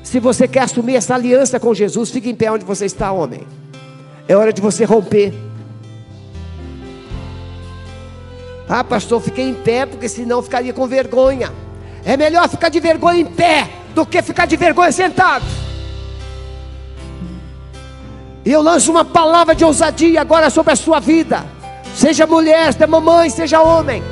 Se 0.02 0.18
você 0.18 0.48
quer 0.48 0.62
assumir 0.62 0.96
essa 0.96 1.14
aliança 1.14 1.60
com 1.60 1.72
Jesus, 1.72 2.10
fique 2.10 2.30
em 2.30 2.34
pé 2.34 2.50
onde 2.50 2.64
você 2.64 2.84
está, 2.86 3.12
homem. 3.12 3.46
É 4.28 4.36
hora 4.36 4.52
de 4.52 4.60
você 4.60 4.84
romper. 4.84 5.45
Ah, 8.68 8.82
pastor, 8.82 9.20
fiquei 9.20 9.48
em 9.48 9.54
pé 9.54 9.86
porque 9.86 10.08
senão 10.08 10.42
ficaria 10.42 10.72
com 10.72 10.86
vergonha. 10.86 11.52
É 12.04 12.16
melhor 12.16 12.48
ficar 12.48 12.68
de 12.68 12.80
vergonha 12.80 13.20
em 13.20 13.24
pé 13.24 13.70
do 13.94 14.04
que 14.04 14.20
ficar 14.22 14.46
de 14.46 14.56
vergonha 14.56 14.90
sentado. 14.90 15.44
E 18.44 18.50
eu 18.50 18.62
lanço 18.62 18.90
uma 18.90 19.04
palavra 19.04 19.54
de 19.54 19.64
ousadia 19.64 20.20
agora 20.20 20.50
sobre 20.50 20.72
a 20.72 20.76
sua 20.76 21.00
vida. 21.00 21.44
Seja 21.94 22.26
mulher, 22.26 22.72
seja 22.72 22.86
mamãe, 22.86 23.30
seja 23.30 23.60
homem. 23.60 24.02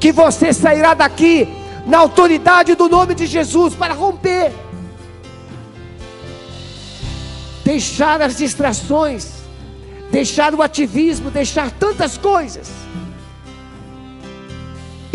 Que 0.00 0.10
você 0.10 0.52
sairá 0.52 0.94
daqui 0.94 1.48
na 1.86 1.98
autoridade 1.98 2.74
do 2.74 2.88
nome 2.88 3.14
de 3.14 3.26
Jesus 3.26 3.74
para 3.74 3.94
romper. 3.94 4.52
Deixar 7.62 8.22
as 8.22 8.36
distrações, 8.36 9.28
deixar 10.10 10.54
o 10.54 10.62
ativismo, 10.62 11.30
deixar 11.30 11.70
tantas 11.70 12.16
coisas 12.16 12.68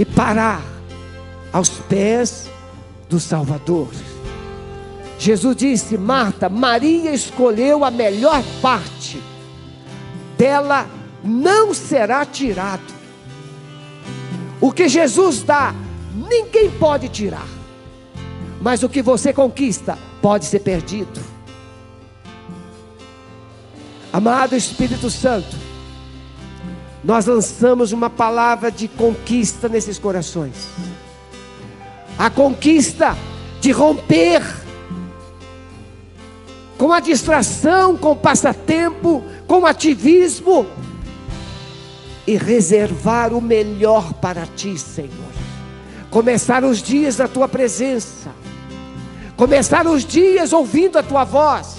e 0.01 0.05
parar 0.05 0.63
aos 1.53 1.69
pés 1.69 2.49
do 3.07 3.19
Salvador. 3.19 3.87
Jesus 5.19 5.55
disse: 5.55 5.95
Marta, 5.95 6.49
Maria 6.49 7.13
escolheu 7.13 7.85
a 7.85 7.91
melhor 7.91 8.43
parte, 8.63 9.21
dela 10.35 10.89
não 11.23 11.71
será 11.71 12.25
tirado. 12.25 12.91
O 14.59 14.71
que 14.71 14.89
Jesus 14.89 15.43
dá, 15.43 15.71
ninguém 16.15 16.71
pode 16.71 17.07
tirar, 17.07 17.47
mas 18.59 18.81
o 18.81 18.89
que 18.89 19.03
você 19.03 19.31
conquista 19.31 19.99
pode 20.19 20.45
ser 20.45 20.61
perdido. 20.61 21.21
Amado 24.11 24.55
Espírito 24.55 25.11
Santo, 25.11 25.55
nós 27.03 27.25
lançamos 27.25 27.91
uma 27.91 28.09
palavra 28.09 28.71
de 28.71 28.87
conquista 28.87 29.67
nesses 29.67 29.97
corações. 29.97 30.67
A 32.17 32.29
conquista 32.29 33.17
de 33.59 33.71
romper 33.71 34.41
com 36.77 36.91
a 36.91 36.99
distração, 36.99 37.97
com 37.97 38.11
o 38.11 38.15
passatempo, 38.15 39.23
com 39.47 39.61
o 39.61 39.65
ativismo 39.65 40.65
e 42.25 42.37
reservar 42.37 43.33
o 43.33 43.41
melhor 43.41 44.13
para 44.13 44.45
ti, 44.45 44.77
Senhor. 44.77 45.31
Começar 46.09 46.63
os 46.63 46.81
dias 46.81 47.17
na 47.17 47.27
tua 47.27 47.47
presença, 47.47 48.31
começar 49.35 49.87
os 49.87 50.05
dias 50.05 50.53
ouvindo 50.53 50.99
a 50.99 51.03
tua 51.03 51.23
voz, 51.23 51.77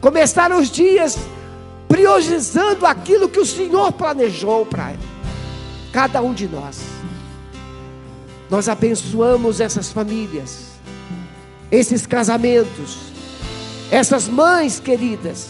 começar 0.00 0.50
os 0.52 0.70
dias 0.70 1.18
priorizando 1.88 2.84
aquilo 2.84 3.28
que 3.28 3.40
o 3.40 3.46
Senhor 3.46 3.90
planejou 3.92 4.66
para 4.66 4.94
cada 5.90 6.20
um 6.20 6.34
de 6.34 6.46
nós. 6.46 6.80
Nós 8.50 8.68
abençoamos 8.68 9.60
essas 9.60 9.90
famílias, 9.90 10.66
esses 11.70 12.06
casamentos, 12.06 12.98
essas 13.90 14.28
mães 14.28 14.78
queridas. 14.78 15.48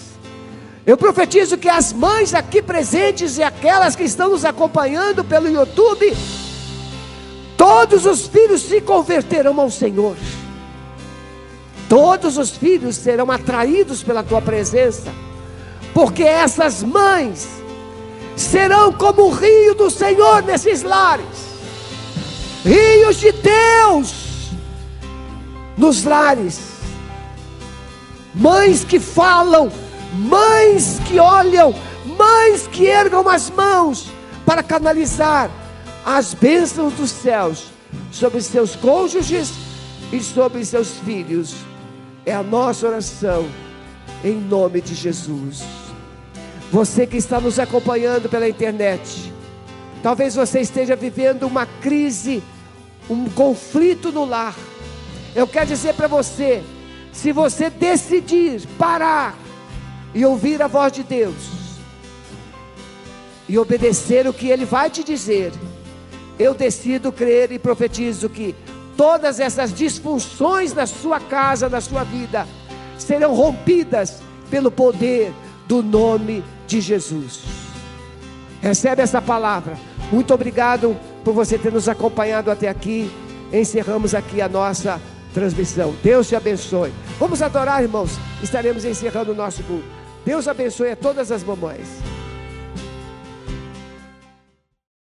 Eu 0.86 0.96
profetizo 0.96 1.58
que 1.58 1.68
as 1.68 1.92
mães 1.92 2.32
aqui 2.32 2.62
presentes 2.62 3.36
e 3.36 3.42
aquelas 3.42 3.94
que 3.94 4.04
estão 4.04 4.30
nos 4.30 4.44
acompanhando 4.44 5.22
pelo 5.24 5.48
YouTube, 5.48 6.16
todos 7.56 8.06
os 8.06 8.26
filhos 8.26 8.62
se 8.62 8.80
converterão 8.80 9.60
ao 9.60 9.70
Senhor. 9.70 10.16
Todos 11.88 12.36
os 12.36 12.50
filhos 12.50 12.96
serão 12.96 13.30
atraídos 13.30 14.02
pela 14.02 14.22
tua 14.22 14.40
presença 14.40 15.10
porque 15.98 16.22
essas 16.22 16.80
mães 16.84 17.48
serão 18.36 18.92
como 18.92 19.22
o 19.22 19.30
rio 19.30 19.74
do 19.74 19.90
Senhor 19.90 20.44
nesses 20.44 20.84
lares 20.84 21.26
rios 22.64 23.16
de 23.16 23.32
Deus 23.32 24.52
nos 25.76 26.04
lares. 26.04 26.60
Mães 28.32 28.84
que 28.84 29.00
falam, 29.00 29.72
mães 30.14 31.00
que 31.08 31.18
olham, 31.18 31.74
mães 32.16 32.68
que 32.68 32.84
ergam 32.86 33.28
as 33.28 33.50
mãos 33.50 34.08
para 34.46 34.62
canalizar 34.62 35.50
as 36.06 36.32
bênçãos 36.32 36.92
dos 36.92 37.10
céus 37.10 37.72
sobre 38.12 38.40
seus 38.40 38.76
cônjuges 38.76 39.50
e 40.12 40.20
sobre 40.20 40.64
seus 40.64 40.92
filhos. 40.98 41.56
É 42.24 42.32
a 42.32 42.42
nossa 42.44 42.86
oração, 42.86 43.48
em 44.22 44.36
nome 44.36 44.80
de 44.80 44.94
Jesus. 44.94 45.87
Você 46.70 47.06
que 47.06 47.16
está 47.16 47.40
nos 47.40 47.58
acompanhando 47.58 48.28
pela 48.28 48.46
internet, 48.46 49.32
talvez 50.02 50.34
você 50.34 50.60
esteja 50.60 50.94
vivendo 50.94 51.44
uma 51.44 51.64
crise, 51.64 52.42
um 53.08 53.26
conflito 53.30 54.12
no 54.12 54.26
lar. 54.26 54.54
Eu 55.34 55.46
quero 55.48 55.66
dizer 55.66 55.94
para 55.94 56.06
você: 56.06 56.62
se 57.10 57.32
você 57.32 57.70
decidir 57.70 58.66
parar 58.78 59.34
e 60.14 60.26
ouvir 60.26 60.60
a 60.60 60.66
voz 60.66 60.92
de 60.92 61.02
Deus, 61.02 61.34
e 63.48 63.58
obedecer 63.58 64.28
o 64.28 64.34
que 64.34 64.48
Ele 64.48 64.66
vai 64.66 64.90
te 64.90 65.02
dizer, 65.02 65.52
eu 66.38 66.52
decido 66.52 67.10
crer 67.10 67.50
e 67.50 67.58
profetizo 67.58 68.28
que 68.28 68.54
todas 68.94 69.40
essas 69.40 69.72
disfunções 69.72 70.74
na 70.74 70.86
sua 70.86 71.18
casa, 71.18 71.66
na 71.66 71.80
sua 71.80 72.04
vida, 72.04 72.46
serão 72.98 73.34
rompidas 73.34 74.20
pelo 74.50 74.70
poder 74.70 75.32
do 75.66 75.82
nome 75.82 76.44
de 76.68 76.80
Jesus. 76.80 77.40
Recebe 78.60 79.02
essa 79.02 79.20
palavra. 79.20 79.76
Muito 80.12 80.32
obrigado 80.32 80.96
por 81.24 81.34
você 81.34 81.58
ter 81.58 81.72
nos 81.72 81.88
acompanhado 81.88 82.50
até 82.50 82.68
aqui. 82.68 83.10
Encerramos 83.52 84.14
aqui 84.14 84.40
a 84.40 84.48
nossa 84.48 85.00
transmissão. 85.32 85.94
Deus 86.02 86.28
te 86.28 86.36
abençoe. 86.36 86.92
Vamos 87.18 87.42
adorar, 87.42 87.82
irmãos. 87.82 88.18
Estaremos 88.42 88.84
encerrando 88.84 89.32
o 89.32 89.34
nosso 89.34 89.62
culto. 89.64 89.84
Deus 90.24 90.46
abençoe 90.46 90.92
a 90.92 90.96
todas 90.96 91.32
as 91.32 91.42
mamães. 91.42 91.88